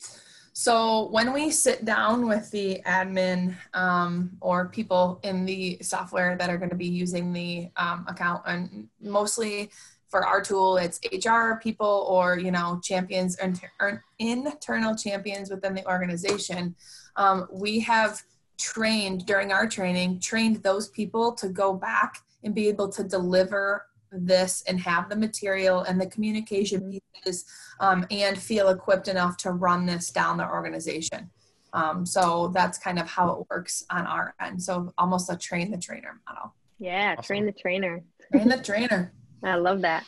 So 0.53 1.09
when 1.09 1.33
we 1.33 1.51
sit 1.51 1.85
down 1.85 2.27
with 2.27 2.49
the 2.51 2.81
admin 2.85 3.55
um, 3.73 4.31
or 4.41 4.67
people 4.67 5.19
in 5.23 5.45
the 5.45 5.77
software 5.81 6.35
that 6.37 6.49
are 6.49 6.57
going 6.57 6.69
to 6.69 6.75
be 6.75 6.87
using 6.87 7.31
the 7.33 7.69
um, 7.77 8.05
account, 8.07 8.43
and 8.45 8.87
mostly 9.01 9.71
for 10.09 10.25
our 10.25 10.41
tool, 10.41 10.77
it's 10.77 10.99
HR 11.11 11.59
people 11.61 12.05
or 12.09 12.37
you 12.37 12.51
know 12.51 12.79
champions, 12.83 13.37
inter- 13.39 14.03
internal 14.17 14.95
champions 14.95 15.49
within 15.49 15.73
the 15.73 15.85
organization. 15.87 16.75
Um, 17.15 17.47
we 17.51 17.79
have 17.81 18.21
trained 18.57 19.25
during 19.25 19.51
our 19.51 19.67
training, 19.67 20.19
trained 20.19 20.57
those 20.57 20.89
people 20.89 21.31
to 21.33 21.49
go 21.49 21.73
back 21.73 22.21
and 22.43 22.53
be 22.53 22.67
able 22.67 22.89
to 22.89 23.03
deliver 23.03 23.85
this 24.11 24.63
and 24.67 24.79
have 24.79 25.09
the 25.09 25.15
material 25.15 25.81
and 25.81 25.99
the 25.99 26.07
communication 26.07 26.99
pieces 27.23 27.45
um, 27.79 28.05
and 28.11 28.37
feel 28.37 28.69
equipped 28.69 29.07
enough 29.07 29.37
to 29.37 29.51
run 29.51 29.85
this 29.85 30.09
down 30.09 30.37
the 30.37 30.47
organization. 30.47 31.29
Um, 31.73 32.05
so 32.05 32.51
that's 32.53 32.77
kind 32.77 32.99
of 32.99 33.07
how 33.07 33.29
it 33.31 33.45
works 33.49 33.83
on 33.89 34.07
our 34.07 34.33
end. 34.41 34.61
So 34.61 34.91
almost 34.97 35.31
a 35.31 35.37
train 35.37 35.71
the 35.71 35.77
trainer 35.77 36.19
model. 36.27 36.55
Yeah, 36.79 37.15
awesome. 37.17 37.23
train 37.23 37.45
the 37.45 37.51
trainer. 37.51 38.01
Train 38.31 38.49
the 38.49 38.57
trainer. 38.57 39.13
I 39.43 39.55
love 39.55 39.81
that. 39.81 40.05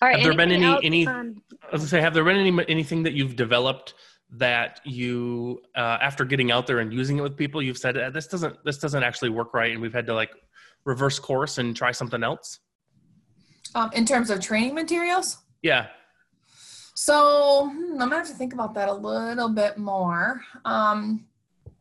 All 0.00 0.08
right. 0.08 0.16
Have 0.16 0.24
there 0.24 0.36
been 0.36 0.52
any 0.52 0.84
any? 0.84 1.06
I 1.06 1.22
was 1.70 1.80
gonna 1.80 1.86
say, 1.86 2.00
have 2.00 2.12
there 2.12 2.24
been 2.24 2.36
any 2.36 2.64
anything 2.68 3.04
that 3.04 3.12
you've 3.12 3.36
developed 3.36 3.94
that 4.32 4.80
you 4.84 5.60
uh, 5.76 5.98
after 6.00 6.24
getting 6.24 6.50
out 6.50 6.66
there 6.66 6.78
and 6.78 6.92
using 6.92 7.18
it 7.18 7.20
with 7.20 7.36
people 7.36 7.62
you've 7.62 7.76
said 7.76 7.98
uh, 7.98 8.10
this 8.10 8.26
doesn't 8.26 8.56
this 8.64 8.78
doesn't 8.78 9.02
actually 9.02 9.28
work 9.28 9.52
right 9.52 9.72
and 9.72 9.80
we've 9.80 9.92
had 9.92 10.06
to 10.06 10.14
like 10.14 10.30
reverse 10.84 11.18
course 11.18 11.58
and 11.58 11.76
try 11.76 11.92
something 11.92 12.22
else 12.22 12.60
um, 13.74 13.90
in 13.92 14.04
terms 14.04 14.30
of 14.30 14.40
training 14.40 14.74
materials? 14.74 15.38
Yeah. 15.62 15.88
So 16.94 17.70
hmm, 17.72 17.92
i'm 17.92 18.10
gonna 18.10 18.16
have 18.16 18.28
to 18.28 18.34
think 18.34 18.52
about 18.52 18.74
that 18.74 18.88
a 18.88 18.92
little 18.92 19.48
bit 19.48 19.78
more. 19.78 20.42
Um, 20.64 21.26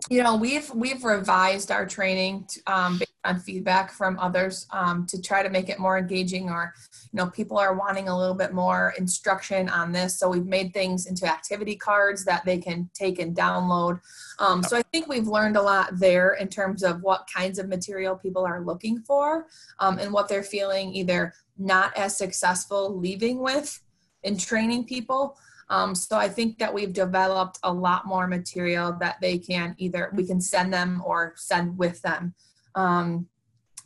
you 0.09 0.23
know 0.23 0.35
we've 0.35 0.69
we've 0.73 1.03
revised 1.03 1.69
our 1.69 1.85
training 1.85 2.45
to, 2.49 2.61
um, 2.65 2.97
based 2.97 3.11
on 3.23 3.39
feedback 3.39 3.91
from 3.91 4.17
others 4.17 4.65
um, 4.71 5.05
to 5.05 5.21
try 5.21 5.43
to 5.43 5.49
make 5.49 5.69
it 5.69 5.77
more 5.77 5.97
engaging 5.97 6.49
or 6.49 6.73
you 7.11 7.17
know 7.17 7.27
people 7.27 7.59
are 7.59 7.75
wanting 7.75 8.07
a 8.07 8.17
little 8.17 8.33
bit 8.33 8.51
more 8.51 8.93
instruction 8.97 9.69
on 9.69 9.91
this. 9.91 10.17
So 10.17 10.27
we've 10.29 10.45
made 10.45 10.73
things 10.73 11.05
into 11.05 11.27
activity 11.27 11.75
cards 11.75 12.25
that 12.25 12.43
they 12.45 12.57
can 12.57 12.89
take 12.95 13.19
and 13.19 13.35
download. 13.35 13.99
Um, 14.39 14.63
so 14.63 14.75
i 14.75 14.81
think 14.91 15.07
we've 15.07 15.27
learned 15.27 15.55
a 15.55 15.61
lot 15.61 15.99
there 15.99 16.33
in 16.33 16.47
terms 16.47 16.83
of 16.83 17.03
what 17.03 17.29
kinds 17.31 17.59
of 17.59 17.67
material 17.67 18.15
people 18.15 18.43
are 18.43 18.61
looking 18.61 19.01
for 19.01 19.47
um, 19.79 19.99
and 19.99 20.11
what 20.11 20.27
they're 20.27 20.41
feeling 20.41 20.93
either 20.95 21.33
not 21.61 21.95
as 21.97 22.17
successful 22.17 22.97
leaving 22.97 23.39
with 23.39 23.81
in 24.23 24.37
training 24.37 24.85
people 24.85 25.37
um, 25.71 25.95
so 25.95 26.17
I 26.17 26.27
think 26.27 26.59
that 26.59 26.73
we've 26.73 26.91
developed 26.91 27.57
a 27.63 27.71
lot 27.71 28.05
more 28.05 28.27
material 28.27 28.91
that 28.99 29.15
they 29.21 29.37
can 29.37 29.73
either 29.77 30.11
we 30.13 30.27
can 30.27 30.41
send 30.41 30.73
them 30.73 31.01
or 31.05 31.33
send 31.37 31.77
with 31.77 32.01
them 32.01 32.33
um, 32.75 33.27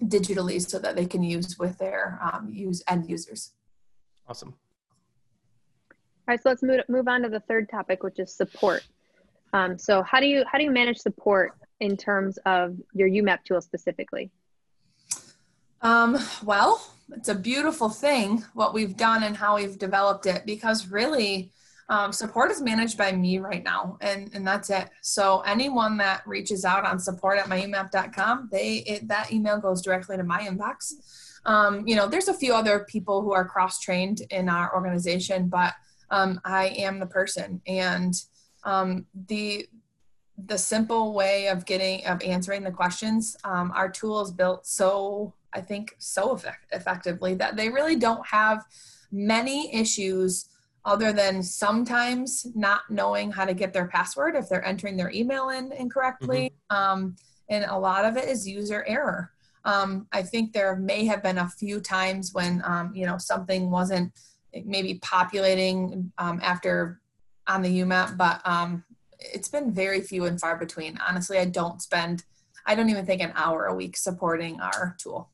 digitally 0.03 0.59
so 0.67 0.79
that 0.79 0.95
they 0.95 1.05
can 1.05 1.21
use 1.21 1.59
with 1.59 1.77
their 1.77 2.19
um, 2.23 2.49
use 2.51 2.83
end 2.88 3.07
users. 3.07 3.53
Awesome. 4.27 4.55
All 6.27 6.33
right, 6.33 6.41
so 6.41 6.49
let's 6.49 6.63
move, 6.63 6.81
move 6.89 7.07
on 7.07 7.21
to 7.21 7.29
the 7.29 7.41
third 7.41 7.69
topic, 7.69 8.01
which 8.01 8.17
is 8.17 8.33
support. 8.33 8.83
Um, 9.53 9.77
so 9.77 10.01
how 10.01 10.19
do 10.19 10.25
you 10.25 10.43
how 10.51 10.57
do 10.57 10.63
you 10.63 10.71
manage 10.71 10.97
support 10.97 11.53
in 11.81 11.95
terms 11.95 12.39
of 12.47 12.75
your 12.93 13.07
UMAP 13.07 13.43
tool 13.45 13.61
specifically? 13.61 14.31
Um, 15.86 16.17
well, 16.43 16.84
it's 17.12 17.30
a 17.30 17.36
beautiful 17.36 17.89
thing 17.89 18.43
what 18.56 18.74
we've 18.74 18.98
done 18.98 19.21
and 19.21 19.38
how 19.38 19.58
we've 19.58 19.78
developed 19.78 20.26
it 20.26 20.43
because 20.43 20.88
really 20.88 21.52
um, 21.89 22.12
support 22.12 22.50
is 22.50 22.60
managed 22.60 22.98
by 22.98 23.12
me 23.12 23.38
right 23.38 23.63
now, 23.63 24.00
and, 24.02 24.32
and 24.34 24.48
that's 24.48 24.71
it. 24.71 24.89
So 25.02 25.41
anyone 25.41 25.98
that 25.98 26.24
reaches 26.26 26.65
out 26.65 26.86
on 26.86 26.98
support 26.98 27.38
at 27.38 27.45
myumap.com, 27.45 28.50
they 28.52 28.78
it, 28.88 29.08
that 29.10 29.32
email 29.32 29.60
goes 29.60 29.84
directly 29.84 30.17
to 30.17 30.24
my 30.24 30.41
inbox. 30.48 30.93
Um, 31.45 31.88
you 31.88 31.95
know, 31.95 32.08
there's 32.08 32.30
a 32.30 32.34
few 32.34 32.56
other 32.56 32.88
people 32.89 33.21
who 33.21 33.34
are 33.34 33.45
cross 33.45 33.80
trained 33.80 34.21
in 34.32 34.50
our 34.50 34.74
organization, 34.74 35.50
but 35.50 35.76
um, 36.10 36.41
I 36.43 36.69
am 36.69 37.00
the 37.00 37.06
person, 37.06 37.62
and 37.67 38.15
um, 38.63 39.06
the 39.28 39.67
the 40.48 40.58
simple 40.58 41.13
way 41.13 41.48
of 41.48 41.67
getting 41.67 42.04
of 42.08 42.24
answering 42.24 42.63
the 42.63 42.71
questions, 42.71 43.38
um, 43.43 43.71
our 43.76 43.88
tool 43.88 44.21
is 44.21 44.32
built 44.32 44.65
so 44.65 45.36
I 45.55 45.61
think 45.61 45.95
so 45.97 46.31
effect- 46.31 46.67
effectively 46.71 47.33
that 47.35 47.55
they 47.55 47.69
really 47.69 47.95
don't 47.95 48.25
have 48.27 48.63
many 49.11 49.73
issues 49.73 50.49
other 50.83 51.11
than 51.11 51.41
sometimes 51.41 52.45
not 52.53 52.81
knowing 52.89 53.31
how 53.31 53.45
to 53.45 53.53
get 53.53 53.73
their 53.73 53.87
password 53.87 54.35
if 54.35 54.47
they're 54.47 54.65
entering 54.65 54.97
their 54.97 55.11
email 55.11 55.49
in 55.49 55.71
incorrectly. 55.71 56.53
Mm-hmm. 56.71 56.77
Um, 56.77 57.15
and 57.49 57.65
a 57.65 57.77
lot 57.77 58.05
of 58.05 58.17
it 58.17 58.27
is 58.29 58.47
user 58.47 58.83
error. 58.87 59.31
Um, 59.63 60.07
I 60.11 60.21
think 60.21 60.53
there 60.53 60.75
may 60.75 61.05
have 61.05 61.23
been 61.23 61.39
a 61.39 61.49
few 61.49 61.79
times 61.79 62.33
when 62.33 62.61
um, 62.65 62.91
you 62.93 63.05
know 63.07 63.17
something 63.17 63.71
wasn't 63.71 64.11
maybe 64.63 64.99
populating 65.01 66.11
um, 66.19 66.39
after 66.43 67.01
on 67.47 67.61
the 67.61 67.79
UMAP, 67.79 68.17
but 68.17 68.41
um, 68.45 68.83
it's 69.19 69.47
been 69.47 69.71
very 69.71 70.01
few 70.01 70.25
and 70.25 70.39
far 70.39 70.57
between. 70.57 70.99
Honestly, 71.07 71.37
I 71.37 71.45
don't 71.45 71.81
spend, 71.81 72.23
I 72.65 72.75
don't 72.75 72.89
even 72.89 73.05
think 73.05 73.21
an 73.21 73.33
hour 73.35 73.65
a 73.65 73.75
week 73.75 73.97
supporting 73.97 74.59
our 74.61 74.95
tool 74.99 75.29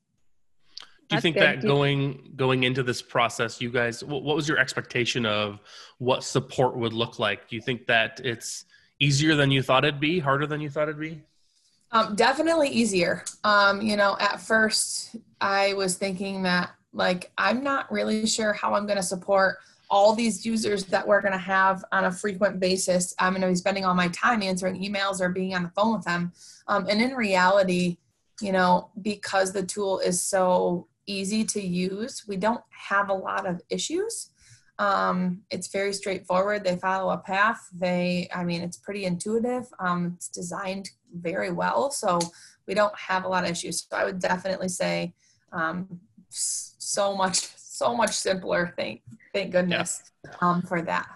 do 1.12 1.18
you 1.18 1.22
think 1.22 1.36
good. 1.36 1.62
that 1.62 1.68
going 1.68 2.32
going 2.38 2.64
into 2.64 2.84
this 2.84 3.02
process 3.02 3.60
you 3.60 3.70
guys 3.70 4.02
what, 4.02 4.24
what 4.24 4.34
was 4.34 4.48
your 4.48 4.58
expectation 4.58 5.26
of 5.26 5.60
what 5.98 6.24
support 6.24 6.78
would 6.78 6.94
look 6.94 7.20
like? 7.20 7.50
Do 7.50 7.56
you 7.58 7.62
think 7.62 7.86
that 7.88 8.22
it's 8.24 8.64
easier 9.00 9.36
than 9.36 9.52
you 9.52 9.62
thought 9.62 9.84
it'd 9.84 10.00
be 10.00 10.20
harder 10.20 10.48
than 10.48 10.62
you 10.62 10.70
thought 10.70 10.88
it'd 10.88 11.00
be? 11.00 11.22
Um, 11.92 12.16
definitely 12.16 12.70
easier. 12.70 13.26
Um, 13.44 13.82
you 13.82 13.98
know 13.98 14.16
at 14.20 14.40
first 14.40 15.16
i 15.42 15.74
was 15.74 15.96
thinking 15.96 16.44
that 16.44 16.72
like 16.94 17.32
i'm 17.38 17.64
not 17.64 17.92
really 17.92 18.26
sure 18.26 18.54
how 18.54 18.74
i'm 18.76 18.86
going 18.86 18.98
to 18.98 19.04
support 19.04 19.58
all 19.90 20.16
these 20.16 20.46
users 20.46 20.86
that 20.86 21.06
we're 21.06 21.20
going 21.20 21.34
to 21.34 21.38
have 21.38 21.84
on 21.92 22.06
a 22.06 22.12
frequent 22.12 22.62
basis. 22.62 23.14
I'm 23.20 23.34
going 23.34 23.42
to 23.42 23.50
be 23.50 23.56
spending 23.56 23.84
all 23.84 23.94
my 23.94 24.08
time 24.10 24.42
answering 24.42 24.82
emails 24.82 25.20
or 25.20 25.28
being 25.28 25.54
on 25.54 25.64
the 25.64 25.70
phone 25.76 25.98
with 25.98 26.06
them. 26.06 26.32
Um, 26.70 26.88
and 26.88 27.02
in 27.02 27.14
reality 27.14 27.98
you 28.42 28.52
know 28.52 28.90
because 29.02 29.54
the 29.54 29.64
tool 29.64 30.00
is 30.00 30.22
so 30.22 30.88
easy 31.12 31.44
to 31.46 31.62
use. 31.62 32.24
We 32.28 32.38
don't 32.38 32.64
have 32.70 33.10
a 33.10 33.14
lot 33.14 33.46
of 33.46 33.62
issues. 33.70 34.30
Um, 34.80 35.42
it's 35.52 35.68
very 35.68 35.94
straightforward. 35.94 36.64
They 36.64 36.76
follow 36.76 37.14
a 37.14 37.18
path. 37.18 37.70
They, 37.72 38.28
I 38.34 38.44
mean, 38.44 38.62
it's 38.62 38.78
pretty 38.78 39.06
intuitive. 39.06 39.66
Um, 39.80 40.14
it's 40.16 40.28
designed 40.28 40.90
very 41.14 41.52
well. 41.52 41.92
So 41.92 42.20
we 42.68 42.74
don't 42.74 42.98
have 42.98 43.26
a 43.26 43.28
lot 43.28 43.44
of 43.44 43.52
issues. 43.52 43.86
So 43.88 43.96
I 43.96 44.06
would 44.06 44.20
definitely 44.20 44.70
say 44.70 45.14
um, 45.52 46.00
so 46.30 47.16
much, 47.16 47.36
so 47.58 47.96
much 47.96 48.12
simpler. 48.12 48.74
Thank, 48.76 49.02
thank 49.34 49.52
goodness 49.52 50.12
yeah. 50.26 50.32
um, 50.42 50.62
for 50.64 50.82
that. 50.82 51.08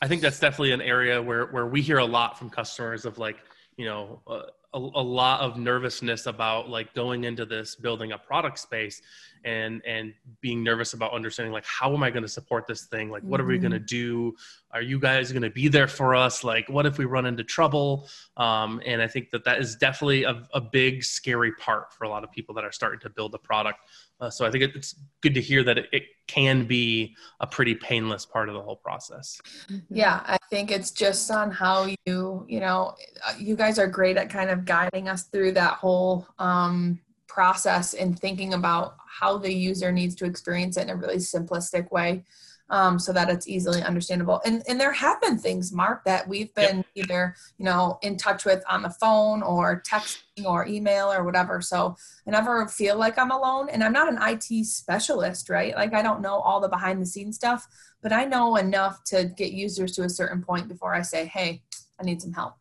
I 0.00 0.08
think 0.08 0.22
that's 0.22 0.40
definitely 0.40 0.72
an 0.72 0.80
area 0.80 1.20
where, 1.20 1.46
where 1.46 1.66
we 1.66 1.82
hear 1.82 1.98
a 1.98 2.04
lot 2.04 2.38
from 2.38 2.50
customers 2.50 3.04
of 3.04 3.18
like, 3.18 3.36
you 3.76 3.84
know, 3.84 4.20
uh, 4.26 4.42
a, 4.74 4.78
a, 4.78 5.02
lot 5.02 5.40
of 5.40 5.58
nervousness 5.58 6.26
about 6.26 6.68
like 6.68 6.92
going 6.94 7.24
into 7.24 7.44
this 7.44 7.76
building 7.76 8.12
a 8.12 8.18
product 8.18 8.58
space 8.58 9.02
and 9.44 9.82
and 9.84 10.14
being 10.40 10.62
nervous 10.62 10.92
about 10.94 11.12
understanding 11.12 11.52
like 11.52 11.64
how 11.66 11.92
am 11.92 12.02
i 12.02 12.10
going 12.10 12.22
to 12.22 12.28
support 12.28 12.66
this 12.66 12.84
thing? 12.86 13.10
Like 13.10 13.22
what 13.22 13.40
are 13.40 13.44
we 13.44 13.58
going 13.58 13.72
to 13.72 13.78
mm-hmm. 13.78 13.84
do? 13.86 14.36
Are 14.70 14.82
you 14.82 14.98
guys 14.98 15.32
going 15.32 15.42
to 15.42 15.50
be 15.50 15.68
there 15.68 15.88
for 15.88 16.14
us? 16.14 16.44
Like 16.44 16.68
what 16.68 16.86
if 16.86 16.98
we 16.98 17.04
run 17.04 17.26
into 17.26 17.44
trouble? 17.44 18.08
Um, 18.36 18.80
and 18.86 19.02
i 19.02 19.06
think 19.06 19.30
that 19.30 19.44
that 19.44 19.60
is 19.60 19.76
definitely 19.76 20.24
a, 20.24 20.46
a, 20.54 20.60
big 20.60 21.04
scary 21.04 21.52
part 21.52 21.92
for 21.92 22.04
a 22.04 22.08
lot 22.08 22.24
of 22.24 22.30
people 22.30 22.54
that 22.54 22.64
are 22.64 22.72
starting 22.72 23.00
to 23.00 23.10
build 23.10 23.34
a 23.34 23.38
product. 23.38 23.78
Uh, 24.20 24.30
so 24.30 24.46
i 24.46 24.50
think 24.50 24.62
it's 24.62 24.94
good 25.20 25.34
to 25.34 25.40
hear 25.40 25.62
that 25.64 25.78
it, 25.78 25.86
it, 25.92 26.02
can 26.28 26.64
be 26.64 27.14
a 27.40 27.46
pretty 27.46 27.74
painless 27.74 28.24
part 28.24 28.48
of 28.48 28.54
the 28.54 28.60
whole 28.62 28.76
process. 28.76 29.38
Mm-hmm. 29.68 29.94
yeah 29.94 30.22
i 30.24 30.38
think 30.48 30.70
it's 30.70 30.90
just 30.90 31.30
on 31.30 31.50
how 31.50 31.88
you 32.06 32.46
you 32.48 32.60
know 32.60 32.94
uh, 33.26 33.34
you 33.38 33.56
guys 33.56 33.78
are 33.78 33.88
great 33.88 34.16
at 34.16 34.30
kind 34.30 34.48
of 34.48 34.64
guiding 34.64 35.08
us 35.08 35.24
through 35.24 35.52
that 35.52 35.74
whole 35.74 36.26
um, 36.38 37.00
process 37.32 37.94
and 37.94 38.18
thinking 38.18 38.52
about 38.52 38.96
how 39.06 39.38
the 39.38 39.52
user 39.52 39.90
needs 39.90 40.14
to 40.16 40.26
experience 40.26 40.76
it 40.76 40.82
in 40.82 40.90
a 40.90 40.96
really 40.96 41.16
simplistic 41.16 41.90
way 41.90 42.22
um, 42.68 42.98
so 42.98 43.12
that 43.12 43.30
it's 43.30 43.48
easily 43.48 43.82
understandable. 43.82 44.40
And, 44.44 44.62
and 44.68 44.78
there 44.78 44.92
have 44.92 45.20
been 45.20 45.38
things, 45.38 45.72
Mark, 45.72 46.04
that 46.04 46.28
we've 46.28 46.54
been 46.54 46.78
yep. 46.78 46.86
either, 46.94 47.34
you 47.58 47.64
know, 47.64 47.98
in 48.02 48.16
touch 48.16 48.44
with 48.44 48.62
on 48.68 48.82
the 48.82 48.90
phone 48.90 49.42
or 49.42 49.82
texting 49.86 50.44
or 50.44 50.66
email 50.66 51.10
or 51.10 51.24
whatever. 51.24 51.60
So 51.60 51.96
I 52.26 52.30
never 52.30 52.66
feel 52.68 52.96
like 52.96 53.18
I'm 53.18 53.30
alone. 53.30 53.68
And 53.70 53.82
I'm 53.82 53.92
not 53.92 54.12
an 54.12 54.18
IT 54.20 54.66
specialist, 54.66 55.48
right? 55.48 55.74
Like 55.74 55.94
I 55.94 56.02
don't 56.02 56.22
know 56.22 56.36
all 56.36 56.60
the 56.60 56.68
behind 56.68 57.00
the 57.00 57.06
scenes 57.06 57.36
stuff, 57.36 57.66
but 58.02 58.12
I 58.12 58.24
know 58.24 58.56
enough 58.56 59.04
to 59.04 59.24
get 59.36 59.52
users 59.52 59.92
to 59.92 60.02
a 60.02 60.08
certain 60.08 60.42
point 60.42 60.68
before 60.68 60.94
I 60.94 61.02
say, 61.02 61.26
hey, 61.26 61.62
I 62.00 62.04
need 62.04 62.20
some 62.20 62.32
help. 62.32 62.54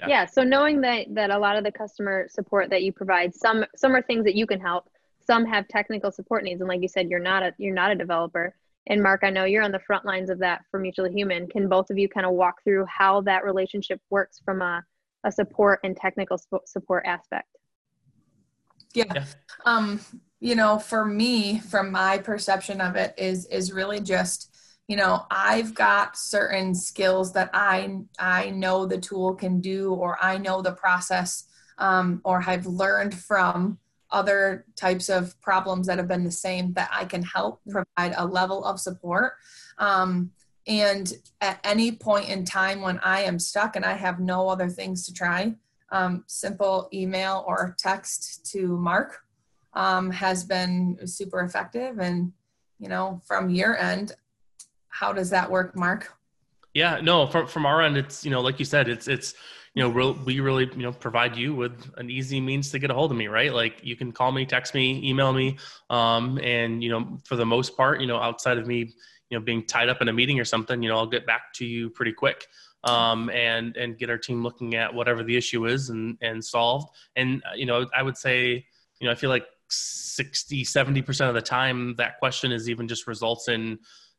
Yeah. 0.00 0.08
yeah. 0.08 0.26
So 0.26 0.42
knowing 0.42 0.80
that 0.82 1.06
that 1.14 1.30
a 1.30 1.38
lot 1.38 1.56
of 1.56 1.64
the 1.64 1.72
customer 1.72 2.28
support 2.30 2.70
that 2.70 2.82
you 2.82 2.92
provide, 2.92 3.34
some 3.34 3.64
some 3.76 3.94
are 3.94 4.02
things 4.02 4.24
that 4.24 4.34
you 4.34 4.46
can 4.46 4.60
help. 4.60 4.88
Some 5.26 5.44
have 5.44 5.68
technical 5.68 6.10
support 6.10 6.44
needs, 6.44 6.60
and 6.60 6.68
like 6.68 6.80
you 6.82 6.88
said, 6.88 7.10
you're 7.10 7.20
not 7.20 7.42
a 7.42 7.54
you're 7.58 7.74
not 7.74 7.90
a 7.90 7.94
developer. 7.94 8.54
And 8.88 9.02
Mark, 9.02 9.20
I 9.22 9.30
know 9.30 9.44
you're 9.44 9.62
on 9.62 9.72
the 9.72 9.78
front 9.80 10.06
lines 10.06 10.30
of 10.30 10.38
that 10.38 10.64
for 10.70 10.80
Mutually 10.80 11.12
Human. 11.12 11.46
Can 11.46 11.68
both 11.68 11.90
of 11.90 11.98
you 11.98 12.08
kind 12.08 12.24
of 12.24 12.32
walk 12.32 12.64
through 12.64 12.86
how 12.86 13.20
that 13.22 13.44
relationship 13.44 14.00
works 14.08 14.40
from 14.42 14.62
a, 14.62 14.82
a 15.24 15.32
support 15.32 15.80
and 15.84 15.94
technical 15.94 16.40
support 16.64 17.04
aspect? 17.04 17.48
Yeah. 18.94 19.04
yeah. 19.14 19.24
Um, 19.66 20.00
you 20.40 20.54
know, 20.54 20.78
for 20.78 21.04
me, 21.04 21.58
from 21.58 21.90
my 21.90 22.16
perception 22.16 22.80
of 22.80 22.96
it, 22.96 23.12
is 23.18 23.44
is 23.46 23.72
really 23.72 24.00
just 24.00 24.54
you 24.88 24.96
know 24.96 25.26
i've 25.30 25.74
got 25.74 26.16
certain 26.16 26.74
skills 26.74 27.32
that 27.32 27.50
i 27.52 28.00
i 28.18 28.50
know 28.50 28.86
the 28.86 28.98
tool 28.98 29.34
can 29.34 29.60
do 29.60 29.92
or 29.92 30.18
i 30.20 30.36
know 30.36 30.60
the 30.60 30.72
process 30.72 31.44
um, 31.78 32.20
or 32.24 32.40
have 32.40 32.66
learned 32.66 33.14
from 33.14 33.78
other 34.10 34.64
types 34.74 35.08
of 35.08 35.40
problems 35.40 35.86
that 35.86 35.98
have 35.98 36.08
been 36.08 36.24
the 36.24 36.30
same 36.30 36.72
that 36.72 36.90
i 36.92 37.04
can 37.04 37.22
help 37.22 37.60
provide 37.70 38.14
a 38.16 38.26
level 38.26 38.64
of 38.64 38.80
support. 38.80 39.34
Um, 39.78 40.32
and 40.66 41.12
at 41.40 41.60
any 41.62 41.92
point 41.92 42.28
in 42.28 42.44
time 42.44 42.80
when 42.80 42.98
i 43.00 43.20
am 43.20 43.38
stuck 43.38 43.76
and 43.76 43.84
i 43.84 43.92
have 43.92 44.18
no 44.18 44.48
other 44.48 44.68
things 44.68 45.06
to 45.06 45.12
try 45.12 45.54
um, 45.90 46.24
simple 46.26 46.88
email 46.92 47.44
or 47.46 47.74
text 47.78 48.50
to 48.52 48.76
mark 48.76 49.20
um, 49.74 50.10
has 50.10 50.44
been 50.44 50.98
super 51.06 51.40
effective. 51.40 51.98
And 51.98 52.32
you 52.78 52.88
know 52.88 53.20
from 53.26 53.50
your 53.50 53.76
end 53.76 54.12
how 54.88 55.12
does 55.12 55.30
that 55.30 55.50
work, 55.50 55.76
Mark? 55.76 56.12
Yeah, 56.74 57.00
no, 57.02 57.26
from 57.26 57.46
from 57.46 57.66
our 57.66 57.82
end, 57.82 57.96
it's 57.96 58.24
you 58.24 58.30
know, 58.30 58.40
like 58.40 58.58
you 58.58 58.64
said, 58.64 58.88
it's 58.88 59.08
it's 59.08 59.34
you 59.74 59.82
know, 59.82 60.14
we 60.24 60.40
really 60.40 60.66
you 60.72 60.82
know 60.82 60.92
provide 60.92 61.36
you 61.36 61.54
with 61.54 61.90
an 61.96 62.10
easy 62.10 62.40
means 62.40 62.70
to 62.70 62.78
get 62.78 62.90
a 62.90 62.94
hold 62.94 63.10
of 63.10 63.16
me, 63.16 63.28
right? 63.28 63.52
Like 63.52 63.80
you 63.82 63.96
can 63.96 64.12
call 64.12 64.32
me, 64.32 64.44
text 64.44 64.74
me, 64.74 65.00
email 65.08 65.32
me, 65.32 65.56
um, 65.90 66.38
and 66.42 66.82
you 66.82 66.90
know, 66.90 67.18
for 67.24 67.36
the 67.36 67.46
most 67.46 67.76
part, 67.76 68.00
you 68.00 68.06
know, 68.06 68.18
outside 68.18 68.58
of 68.58 68.66
me, 68.66 68.92
you 69.30 69.38
know, 69.38 69.40
being 69.40 69.64
tied 69.64 69.88
up 69.88 70.02
in 70.02 70.08
a 70.08 70.12
meeting 70.12 70.40
or 70.40 70.44
something, 70.44 70.82
you 70.82 70.88
know, 70.88 70.96
I'll 70.96 71.06
get 71.06 71.26
back 71.26 71.52
to 71.54 71.66
you 71.66 71.90
pretty 71.90 72.12
quick 72.12 72.46
um, 72.84 73.30
and 73.30 73.76
and 73.76 73.98
get 73.98 74.10
our 74.10 74.18
team 74.18 74.42
looking 74.42 74.74
at 74.74 74.92
whatever 74.92 75.22
the 75.22 75.36
issue 75.36 75.66
is 75.66 75.90
and 75.90 76.16
and 76.20 76.44
solved. 76.44 76.88
And 77.16 77.42
uh, 77.44 77.54
you 77.54 77.66
know, 77.66 77.86
I 77.96 78.02
would 78.02 78.16
say, 78.16 78.66
you 79.00 79.06
know, 79.06 79.10
I 79.10 79.14
feel 79.14 79.30
like 79.30 79.46
60, 79.70 80.64
70 80.64 81.02
percent 81.02 81.28
of 81.28 81.34
the 81.34 81.42
time 81.42 81.94
that 81.96 82.18
question 82.18 82.52
is 82.52 82.68
even 82.68 82.88
just 82.88 83.06
results 83.06 83.48
in 83.48 83.78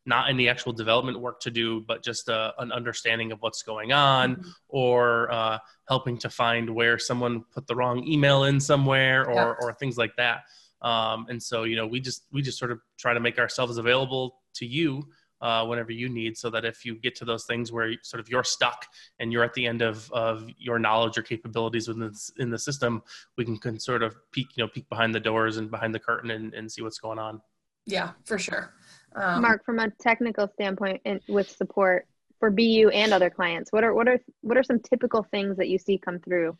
not 0.09 0.29
any 0.29 0.49
actual 0.49 0.73
development 0.73 1.19
work 1.19 1.39
to 1.41 1.51
do, 1.51 1.81
but 1.87 2.03
just 2.03 2.27
uh, 2.27 2.51
an 2.57 2.71
understanding 2.71 3.31
of 3.31 3.41
what's 3.41 3.61
going 3.61 3.93
on 3.93 4.35
mm-hmm. 4.35 4.49
or 4.67 5.31
uh, 5.31 5.57
helping 5.87 6.17
to 6.17 6.29
find 6.29 6.69
where 6.69 6.99
someone 6.99 7.45
put 7.53 7.67
the 7.67 7.75
wrong 7.75 8.05
email 8.05 8.43
in 8.43 8.59
somewhere 8.59 9.25
or, 9.29 9.33
yeah. 9.33 9.53
or 9.61 9.73
things 9.73 9.97
like 9.97 10.15
that. 10.17 10.41
Um, 10.81 11.27
and 11.29 11.41
so, 11.41 11.63
you 11.63 11.75
know, 11.75 11.85
we 11.87 12.01
just, 12.01 12.25
we 12.33 12.41
just 12.41 12.57
sort 12.57 12.71
of 12.71 12.79
try 12.97 13.13
to 13.13 13.19
make 13.19 13.37
ourselves 13.37 13.77
available 13.77 14.39
to 14.55 14.65
you 14.65 15.07
uh, 15.41 15.65
whenever 15.65 15.91
you 15.91 16.09
need 16.09 16.37
so 16.37 16.49
that 16.49 16.65
if 16.65 16.83
you 16.83 16.95
get 16.95 17.15
to 17.15 17.25
those 17.25 17.45
things 17.45 17.71
where 17.71 17.93
sort 18.01 18.19
of 18.19 18.29
you're 18.29 18.43
stuck 18.43 18.85
and 19.19 19.31
you're 19.31 19.43
at 19.43 19.53
the 19.53 19.65
end 19.65 19.81
of, 19.81 20.11
of 20.11 20.49
your 20.57 20.79
knowledge 20.79 21.17
or 21.17 21.21
capabilities 21.21 21.87
within 21.87 22.01
the, 22.01 22.31
in 22.39 22.49
the 22.49 22.59
system 22.59 23.01
we 23.37 23.45
can, 23.45 23.57
can 23.57 23.79
sort 23.79 24.03
of 24.03 24.15
peek 24.31 24.47
you 24.55 24.63
know 24.63 24.67
peek 24.67 24.87
behind 24.89 25.15
the 25.15 25.19
doors 25.19 25.57
and 25.57 25.71
behind 25.71 25.95
the 25.95 25.99
curtain 25.99 26.31
and, 26.31 26.53
and 26.53 26.69
see 26.69 26.81
what's 26.81 26.99
going 26.99 27.19
on 27.19 27.41
yeah 27.85 28.11
for 28.25 28.37
sure 28.37 28.73
um, 29.15 29.41
mark 29.41 29.65
from 29.65 29.79
a 29.79 29.89
technical 30.01 30.47
standpoint 30.47 31.01
and 31.05 31.19
with 31.27 31.49
support 31.49 32.07
for 32.39 32.49
bu 32.49 32.89
and 32.93 33.13
other 33.13 33.29
clients 33.29 33.71
what 33.71 33.83
are 33.83 33.93
what 33.93 34.07
are 34.07 34.19
what 34.41 34.57
are 34.57 34.63
some 34.63 34.79
typical 34.79 35.23
things 35.31 35.57
that 35.57 35.67
you 35.67 35.77
see 35.77 35.97
come 35.97 36.19
through 36.19 36.57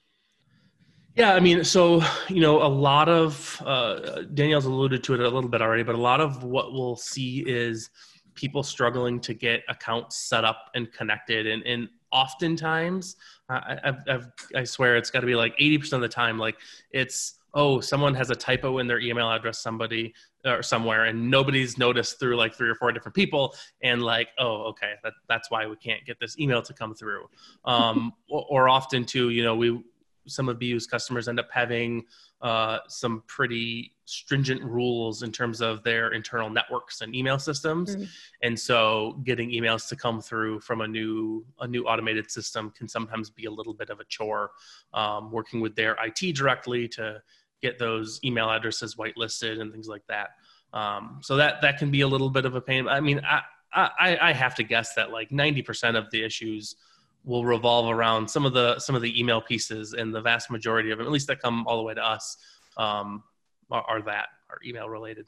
yeah, 1.15 1.33
I 1.33 1.41
mean, 1.41 1.65
so 1.65 2.01
you 2.29 2.39
know, 2.39 2.61
a 2.61 2.69
lot 2.69 3.09
of 3.09 3.61
uh, 3.65 4.21
Danielle's 4.33 4.65
alluded 4.65 5.03
to 5.03 5.15
it 5.15 5.19
a 5.19 5.23
little 5.23 5.49
bit 5.49 5.61
already, 5.61 5.83
but 5.83 5.95
a 5.95 5.99
lot 5.99 6.21
of 6.21 6.43
what 6.43 6.71
we'll 6.71 6.95
see 6.95 7.43
is 7.45 7.89
people 8.35 8.63
struggling 8.63 9.19
to 9.19 9.33
get 9.33 9.63
accounts 9.67 10.15
set 10.15 10.45
up 10.45 10.69
and 10.75 10.91
connected. 10.93 11.45
And, 11.45 11.61
and 11.63 11.89
oftentimes, 12.11 13.17
I, 13.49 13.77
I've, 13.83 13.97
I've, 14.07 14.27
I 14.55 14.63
swear 14.63 14.95
it's 14.95 15.09
got 15.09 15.19
to 15.19 15.25
be 15.25 15.35
like 15.35 15.57
80% 15.57 15.93
of 15.93 16.01
the 16.01 16.07
time, 16.07 16.37
like 16.37 16.55
it's, 16.91 17.39
oh, 17.53 17.81
someone 17.81 18.13
has 18.15 18.29
a 18.29 18.35
typo 18.35 18.77
in 18.77 18.87
their 18.87 18.99
email 18.99 19.29
address, 19.29 19.59
somebody 19.59 20.13
or 20.45 20.63
somewhere, 20.63 21.05
and 21.05 21.29
nobody's 21.29 21.77
noticed 21.77 22.19
through 22.19 22.37
like 22.37 22.53
three 22.53 22.69
or 22.69 22.75
four 22.75 22.91
different 22.91 23.15
people. 23.15 23.53
And 23.83 24.01
like, 24.01 24.29
oh, 24.37 24.63
okay, 24.69 24.93
that, 25.03 25.13
that's 25.27 25.51
why 25.51 25.67
we 25.67 25.75
can't 25.75 26.05
get 26.05 26.19
this 26.19 26.39
email 26.39 26.61
to 26.61 26.73
come 26.73 26.93
through. 26.93 27.29
Um, 27.65 28.13
or, 28.29 28.45
or 28.49 28.69
often 28.69 29.05
too, 29.05 29.29
you 29.29 29.43
know, 29.43 29.55
we, 29.55 29.81
some 30.27 30.49
of 30.49 30.59
BU's 30.59 30.87
customers 30.87 31.27
end 31.27 31.39
up 31.39 31.49
having 31.51 32.05
uh, 32.41 32.79
some 32.87 33.23
pretty 33.27 33.93
stringent 34.05 34.63
rules 34.63 35.23
in 35.23 35.31
terms 35.31 35.61
of 35.61 35.83
their 35.83 36.13
internal 36.13 36.49
networks 36.49 37.01
and 37.01 37.13
email 37.13 37.37
systems 37.37 37.95
mm-hmm. 37.95 38.05
and 38.41 38.59
so 38.59 39.21
getting 39.23 39.51
emails 39.51 39.87
to 39.87 39.95
come 39.95 40.19
through 40.19 40.59
from 40.59 40.81
a 40.81 40.87
new 40.87 41.45
a 41.59 41.67
new 41.67 41.83
automated 41.83 42.31
system 42.31 42.71
can 42.71 42.87
sometimes 42.87 43.29
be 43.29 43.45
a 43.45 43.51
little 43.51 43.73
bit 43.73 43.91
of 43.91 43.99
a 43.99 44.03
chore 44.05 44.49
um, 44.95 45.31
working 45.31 45.61
with 45.61 45.75
their 45.75 45.95
it 46.03 46.33
directly 46.33 46.87
to 46.87 47.21
get 47.61 47.79
those 47.79 48.19
email 48.23 48.49
addresses 48.49 48.95
whitelisted 48.95 49.59
and 49.61 49.71
things 49.71 49.87
like 49.87 50.03
that. 50.07 50.31
Um, 50.73 51.19
so 51.21 51.35
that 51.37 51.61
that 51.61 51.77
can 51.77 51.91
be 51.91 52.01
a 52.01 52.07
little 52.07 52.29
bit 52.29 52.45
of 52.45 52.55
a 52.55 52.61
pain. 52.61 52.87
I 52.87 52.99
mean 52.99 53.21
i 53.23 53.41
i, 53.73 54.17
I 54.21 54.33
have 54.33 54.55
to 54.55 54.63
guess 54.63 54.95
that 54.95 55.11
like 55.11 55.29
90% 55.29 55.95
of 55.95 56.09
the 56.11 56.23
issues 56.23 56.75
will 57.23 57.45
revolve 57.45 57.89
around 57.89 58.29
some 58.29 58.45
of 58.45 58.53
the 58.53 58.79
some 58.79 58.95
of 58.95 59.01
the 59.01 59.19
email 59.19 59.41
pieces 59.41 59.93
and 59.93 60.13
the 60.13 60.21
vast 60.21 60.49
majority 60.49 60.91
of 60.91 60.97
them 60.97 61.05
at 61.05 61.13
least 61.13 61.27
that 61.27 61.39
come 61.39 61.67
all 61.67 61.77
the 61.77 61.83
way 61.83 61.93
to 61.93 62.03
us 62.03 62.37
um, 62.77 63.23
are, 63.69 63.83
are 63.83 64.01
that 64.01 64.27
are 64.49 64.57
email 64.65 64.89
related. 64.89 65.25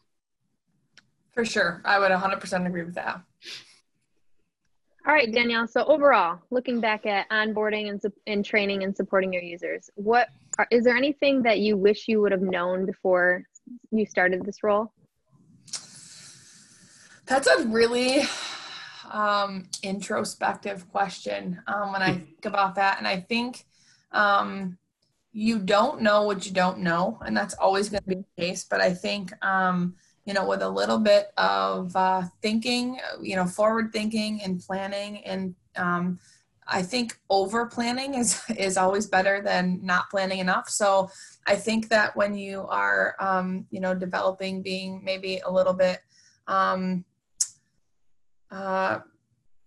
For 1.34 1.46
sure. 1.46 1.82
I 1.86 1.98
would 2.00 2.12
100% 2.12 2.66
agree 2.66 2.84
with 2.84 2.96
that 2.96 3.22
all 5.12 5.18
right 5.18 5.34
danielle 5.34 5.68
so 5.68 5.84
overall 5.88 6.40
looking 6.52 6.80
back 6.80 7.06
at 7.06 7.30
onboarding 7.30 7.90
and, 7.90 8.02
and 8.28 8.46
training 8.46 8.84
and 8.84 8.96
supporting 8.96 9.34
your 9.34 9.42
users 9.44 9.90
what 9.96 10.30
are, 10.58 10.68
is 10.72 10.86
there 10.86 10.96
anything 10.96 11.44
that 11.44 11.60
you 11.60 11.76
wish 11.76 12.08
you 12.08 12.22
would 12.22 12.32
have 12.32 12.42
known 12.42 12.86
before 12.86 13.44
you 13.92 14.06
started 14.06 14.46
this 14.46 14.64
role 14.64 14.94
that's 17.26 17.48
a 17.48 17.68
really 17.68 18.24
um, 19.12 19.68
introspective 19.84 20.90
question 20.92 21.62
um, 21.68 21.92
when 21.92 22.02
I 22.02 22.14
think 22.14 22.46
about 22.46 22.76
that. 22.76 22.98
And 22.98 23.08
I 23.08 23.20
think 23.20 23.66
um, 24.12 24.78
you 25.32 25.60
don't 25.60 26.02
know 26.02 26.24
what 26.24 26.46
you 26.46 26.52
don't 26.52 26.80
know, 26.80 27.20
and 27.26 27.36
that's 27.36 27.54
always 27.56 27.90
going 27.90 28.04
to 28.04 28.10
be 28.10 28.16
the 28.16 28.42
case. 28.42 28.66
But 28.70 28.82
I 28.82 28.94
think, 28.94 29.34
um, 29.46 29.96
you 30.26 30.34
know, 30.34 30.48
with 30.48 30.62
a 30.62 30.70
little 30.70 31.00
bit 31.00 31.32
of 31.38 31.96
uh, 31.96 32.24
thinking, 32.42 33.00
you 33.22 33.36
know, 33.36 33.46
forward 33.46 33.92
thinking 33.92 34.42
and 34.44 34.60
planning, 34.60 35.24
and 35.26 35.56
um, 35.76 36.20
I 36.68 36.82
think 36.84 37.18
over 37.30 37.66
planning 37.66 38.16
is 38.16 38.42
is 38.58 38.78
always 38.78 39.08
better 39.08 39.42
than 39.42 39.80
not 39.84 40.10
planning 40.10 40.40
enough. 40.40 40.70
So 40.70 41.10
I 41.46 41.56
think 41.56 41.90
that 41.90 42.16
when 42.16 42.36
you 42.36 42.68
are, 42.68 43.16
um, 43.20 43.66
you 43.72 43.80
know, 43.80 43.94
developing, 43.94 44.62
being 44.62 45.04
maybe 45.04 45.42
a 45.46 45.52
little 45.52 45.74
bit 45.74 46.00
um, 46.48 47.06
uh, 48.52 49.00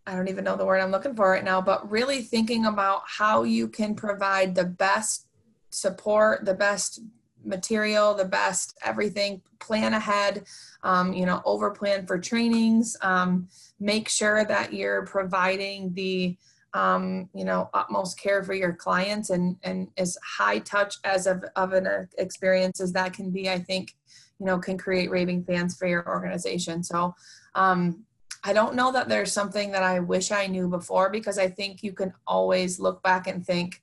I 0.07 0.15
don't 0.15 0.29
even 0.29 0.45
know 0.45 0.57
the 0.57 0.67
word 0.67 0.81
I'm 0.81 0.91
looking 0.91 1.17
for 1.17 1.31
right 1.31 1.45
now, 1.45 1.61
but 1.63 1.91
really 1.91 2.21
thinking 2.21 2.67
about 2.67 3.03
how 3.07 3.43
you 3.45 3.69
can 3.69 3.95
provide 3.95 4.55
the 4.55 4.65
best 4.65 5.27
support, 5.71 6.45
the 6.45 6.55
best 6.55 7.01
material, 7.45 8.15
the 8.15 8.25
best 8.25 8.77
everything, 8.85 9.41
plan 9.61 9.95
ahead, 9.95 10.45
um, 10.83 11.13
you 11.13 11.27
know, 11.27 11.43
over 11.45 11.71
plan 11.71 12.07
for 12.07 12.19
trainings, 12.19 12.97
um, 13.03 13.49
make 13.81 14.09
sure 14.09 14.45
that 14.45 14.73
you're 14.73 15.07
providing 15.07 15.93
the, 15.95 16.37
um, 16.75 17.29
you 17.35 17.45
know, 17.45 17.71
utmost 17.75 18.19
care 18.19 18.43
for 18.43 18.55
your 18.55 18.73
clients 18.73 19.31
and, 19.31 19.57
and 19.63 19.89
as 19.97 20.19
high 20.25 20.59
touch 20.59 20.97
as 21.05 21.27
of, 21.27 21.45
of 21.57 21.73
an 21.73 22.09
experience 22.19 22.81
as 22.81 22.93
that 22.93 23.13
can 23.13 23.31
be, 23.31 23.49
I 23.49 23.59
think, 23.59 23.95
you 24.41 24.47
know, 24.47 24.59
can 24.59 24.77
create 24.77 25.11
raving 25.11 25.45
fans 25.45 25.77
for 25.77 25.87
your 25.87 26.07
organization. 26.09 26.83
So, 26.83 27.15
um, 27.55 28.05
I 28.47 28.53
don't 28.53 28.75
know 28.75 28.93
that 28.93 29.09
there's 29.09 29.33
something 29.33 29.73
that 29.73 29.83
I 29.83 30.01
wish 30.01 30.31
I 30.31 30.47
knew 30.47 30.69
before 30.69 31.09
because 31.09 31.39
I 31.39 31.49
think 31.49 31.83
you 31.83 31.95
can 31.95 32.13
always 32.27 32.79
look 32.79 33.03
back 33.03 33.27
and 33.27 33.45
think, 33.45 33.81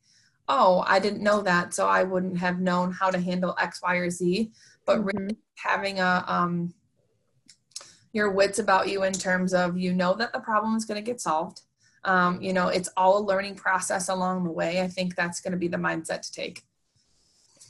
oh, 0.48 0.84
I 0.88 1.00
didn't 1.00 1.24
know 1.24 1.42
that, 1.42 1.74
so 1.74 1.88
I 1.88 2.04
wouldn't 2.04 2.38
have 2.38 2.60
known 2.60 2.92
how 2.92 3.10
to 3.10 3.20
handle 3.20 3.56
X, 3.60 3.82
Y, 3.82 3.96
or 3.96 4.10
Z. 4.10 4.52
But 4.86 5.00
mm-hmm. 5.00 5.18
really 5.18 5.38
having 5.56 6.00
a 6.00 6.24
um, 6.28 6.74
your 8.14 8.32
wits 8.32 8.60
about 8.60 8.90
you 8.90 9.04
in 9.04 9.14
terms 9.14 9.54
of 9.54 9.78
you 9.78 9.94
know 9.94 10.14
that 10.16 10.34
the 10.34 10.40
problem 10.40 10.76
is 10.76 10.86
going 10.86 11.04
to 11.04 11.06
get 11.06 11.22
solved. 11.22 11.62
Um, 12.04 12.42
you 12.42 12.52
know, 12.52 12.68
it's 12.68 12.90
all 12.98 13.20
a 13.20 13.24
learning 13.24 13.56
process 13.56 14.10
along 14.10 14.44
the 14.44 14.52
way. 14.52 14.82
I 14.82 14.88
think 14.88 15.16
that's 15.16 15.40
going 15.40 15.52
to 15.52 15.58
be 15.58 15.68
the 15.68 15.78
mindset 15.78 16.22
to 16.22 16.32
take. 16.32 16.64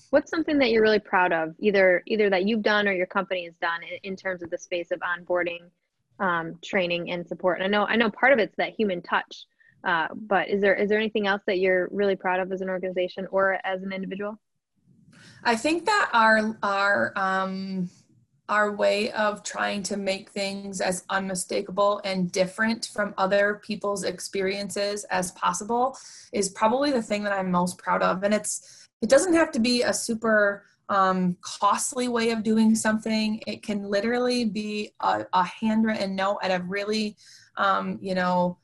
What's 0.10 0.30
something 0.30 0.58
that 0.60 0.72
you're 0.72 0.82
really 0.82 1.00
proud 1.00 1.32
of, 1.32 1.56
either 1.60 2.04
either 2.06 2.30
that 2.30 2.46
you've 2.46 2.64
done 2.64 2.88
or 2.88 2.94
your 2.94 3.06
company 3.06 3.46
has 3.46 3.56
done 3.62 3.82
in, 3.84 4.12
in 4.12 4.16
terms 4.16 4.42
of 4.44 4.50
the 4.50 4.58
space 4.58 4.92
of 4.92 5.00
onboarding 5.00 5.70
um, 6.20 6.60
training 6.64 7.12
and 7.12 7.28
support. 7.28 7.60
And 7.60 7.66
I 7.66 7.68
know 7.68 7.86
I 7.86 7.96
know 7.96 8.10
part 8.10 8.34
of 8.34 8.40
it's 8.40 8.56
that 8.58 8.74
human 8.74 9.02
touch. 9.02 9.46
Uh, 9.84 10.08
but 10.13 10.50
is 10.50 10.62
there 10.62 10.76
is 10.76 10.89
there 10.89 11.00
anything 11.00 11.28
else 11.28 11.41
that 11.48 11.60
you're 11.60 11.88
really 11.91 12.15
proud 12.15 12.39
of 12.39 12.52
as 12.52 12.62
an 12.62 12.70
organization 12.70 13.28
or 13.32 13.60
as 13.63 13.82
an 13.84 13.91
individual? 13.91 14.39
I 15.44 15.56
think 15.56 15.86
that 15.86 16.10
our 16.13 16.58
our 16.62 17.13
um, 17.15 17.89
our 18.50 18.76
way 18.76 19.12
of 19.13 19.44
trying 19.44 19.82
to 19.82 19.98
make 19.98 20.30
things 20.30 20.82
as 20.82 21.06
unmistakable 21.10 22.02
and 22.04 22.32
different 22.32 22.89
from 22.94 23.13
other 23.17 23.62
people's 23.63 24.04
experiences 24.04 25.06
as 25.06 25.32
possible 25.32 25.98
is 26.34 26.50
probably 26.50 26.91
the 26.91 27.02
thing 27.02 27.24
that 27.24 27.32
I'm 27.32 27.50
most 27.50 27.78
proud 27.78 28.04
of. 28.04 28.24
And 28.24 28.34
it's 28.34 28.88
it 29.02 29.10
doesn't 29.10 29.34
have 29.34 29.52
to 29.54 29.60
be 29.60 29.84
a 29.84 29.94
super 29.94 30.65
um, 30.89 31.38
costly 31.41 32.10
way 32.10 32.32
of 32.32 32.44
doing 32.44 32.76
something. 32.76 33.41
It 33.48 33.63
can 33.63 33.84
literally 33.84 34.44
be 34.46 34.91
a, 35.00 35.26
a 35.32 35.44
handwritten 35.44 36.15
note 36.15 36.39
at 36.44 36.52
a 36.52 36.62
really, 36.65 37.15
um, 37.56 37.98
you 38.02 38.13
know, 38.13 38.58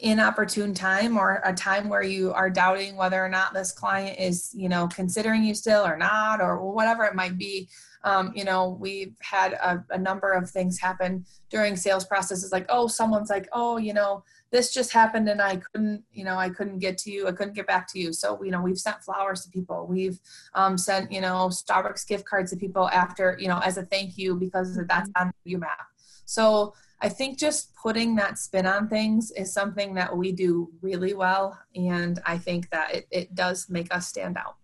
inopportune 0.00 0.74
time 0.74 1.16
or 1.16 1.40
a 1.44 1.52
time 1.52 1.88
where 1.88 2.02
you 2.02 2.32
are 2.32 2.50
doubting 2.50 2.96
whether 2.96 3.24
or 3.24 3.28
not 3.28 3.54
this 3.54 3.72
client 3.72 4.18
is, 4.18 4.50
you 4.54 4.68
know, 4.68 4.88
considering 4.88 5.44
you 5.44 5.54
still 5.54 5.84
or 5.84 5.96
not, 5.96 6.40
or 6.40 6.72
whatever 6.72 7.04
it 7.04 7.14
might 7.14 7.38
be. 7.38 7.68
Um, 8.04 8.32
you 8.36 8.44
know, 8.44 8.76
we've 8.80 9.16
had 9.20 9.54
a, 9.54 9.84
a 9.90 9.98
number 9.98 10.32
of 10.32 10.48
things 10.48 10.78
happen 10.78 11.24
during 11.50 11.74
sales 11.74 12.04
processes 12.04 12.52
like, 12.52 12.66
oh, 12.68 12.86
someone's 12.86 13.30
like, 13.30 13.48
oh, 13.52 13.78
you 13.78 13.92
know, 13.92 14.22
this 14.52 14.72
just 14.72 14.92
happened 14.92 15.28
and 15.28 15.42
I 15.42 15.56
couldn't, 15.56 16.04
you 16.12 16.24
know, 16.24 16.36
I 16.36 16.50
couldn't 16.50 16.78
get 16.78 16.98
to 16.98 17.10
you. 17.10 17.26
I 17.26 17.32
couldn't 17.32 17.54
get 17.54 17.66
back 17.66 17.90
to 17.92 17.98
you. 17.98 18.12
So, 18.12 18.42
you 18.44 18.52
know, 18.52 18.62
we've 18.62 18.78
sent 18.78 19.02
flowers 19.02 19.42
to 19.42 19.50
people. 19.50 19.86
We've 19.88 20.20
um, 20.54 20.78
sent, 20.78 21.10
you 21.10 21.20
know, 21.20 21.48
Starbucks 21.48 22.06
gift 22.06 22.26
cards 22.26 22.52
to 22.52 22.56
people 22.56 22.88
after, 22.90 23.36
you 23.40 23.48
know, 23.48 23.58
as 23.58 23.76
a 23.76 23.82
thank 23.84 24.16
you 24.16 24.36
because 24.36 24.76
that's 24.88 25.10
mm-hmm. 25.10 25.58
map 25.58 25.86
So 26.26 26.74
I 27.00 27.08
think 27.08 27.38
just 27.38 27.74
putting 27.74 28.14
that 28.16 28.38
spin 28.38 28.66
on 28.66 28.88
things 28.88 29.30
is 29.32 29.52
something 29.52 29.94
that 29.94 30.16
we 30.16 30.32
do 30.32 30.70
really 30.80 31.14
well. 31.14 31.58
And 31.74 32.20
I 32.24 32.38
think 32.38 32.70
that 32.70 32.94
it, 32.94 33.06
it 33.10 33.34
does 33.34 33.68
make 33.68 33.94
us 33.94 34.08
stand 34.08 34.36
out. 34.36 34.56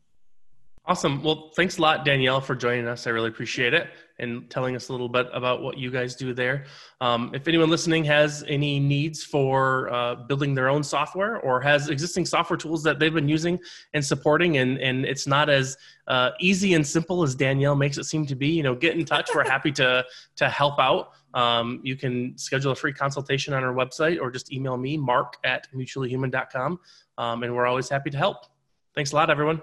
Awesome. 0.84 1.22
Well, 1.22 1.52
thanks 1.54 1.78
a 1.78 1.82
lot, 1.82 2.04
Danielle, 2.04 2.40
for 2.40 2.56
joining 2.56 2.88
us. 2.88 3.06
I 3.06 3.10
really 3.10 3.28
appreciate 3.28 3.72
it 3.72 3.90
and 4.18 4.50
telling 4.50 4.74
us 4.74 4.88
a 4.88 4.92
little 4.92 5.08
bit 5.08 5.28
about 5.32 5.62
what 5.62 5.78
you 5.78 5.92
guys 5.92 6.16
do 6.16 6.34
there. 6.34 6.64
Um, 7.00 7.30
if 7.34 7.46
anyone 7.46 7.70
listening 7.70 8.04
has 8.04 8.44
any 8.48 8.80
needs 8.80 9.22
for 9.22 9.92
uh, 9.92 10.16
building 10.16 10.54
their 10.54 10.68
own 10.68 10.82
software 10.82 11.38
or 11.38 11.60
has 11.60 11.88
existing 11.88 12.26
software 12.26 12.56
tools 12.56 12.82
that 12.82 12.98
they've 12.98 13.14
been 13.14 13.28
using 13.28 13.60
and 13.94 14.04
supporting, 14.04 14.56
and, 14.56 14.76
and 14.78 15.04
it's 15.04 15.28
not 15.28 15.48
as 15.48 15.76
uh, 16.08 16.30
easy 16.40 16.74
and 16.74 16.84
simple 16.84 17.22
as 17.22 17.36
Danielle 17.36 17.76
makes 17.76 17.96
it 17.96 18.04
seem 18.04 18.26
to 18.26 18.34
be, 18.34 18.48
you 18.48 18.64
know, 18.64 18.74
get 18.74 18.96
in 18.96 19.04
touch. 19.04 19.30
We're 19.32 19.48
happy 19.48 19.70
to 19.72 20.04
to 20.36 20.48
help 20.48 20.80
out. 20.80 21.12
Um, 21.34 21.80
you 21.82 21.96
can 21.96 22.36
schedule 22.36 22.72
a 22.72 22.74
free 22.74 22.92
consultation 22.92 23.54
on 23.54 23.64
our 23.64 23.74
website 23.74 24.20
or 24.20 24.30
just 24.30 24.52
email 24.52 24.76
me, 24.76 24.96
mark 24.96 25.36
at 25.44 25.66
mutuallyhuman.com, 25.74 26.80
um, 27.18 27.42
and 27.42 27.54
we're 27.54 27.66
always 27.66 27.88
happy 27.88 28.10
to 28.10 28.18
help. 28.18 28.46
Thanks 28.94 29.12
a 29.12 29.16
lot, 29.16 29.30
everyone. 29.30 29.62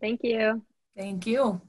Thank 0.00 0.20
you. 0.22 0.62
Thank 0.96 1.26
you. 1.26 1.60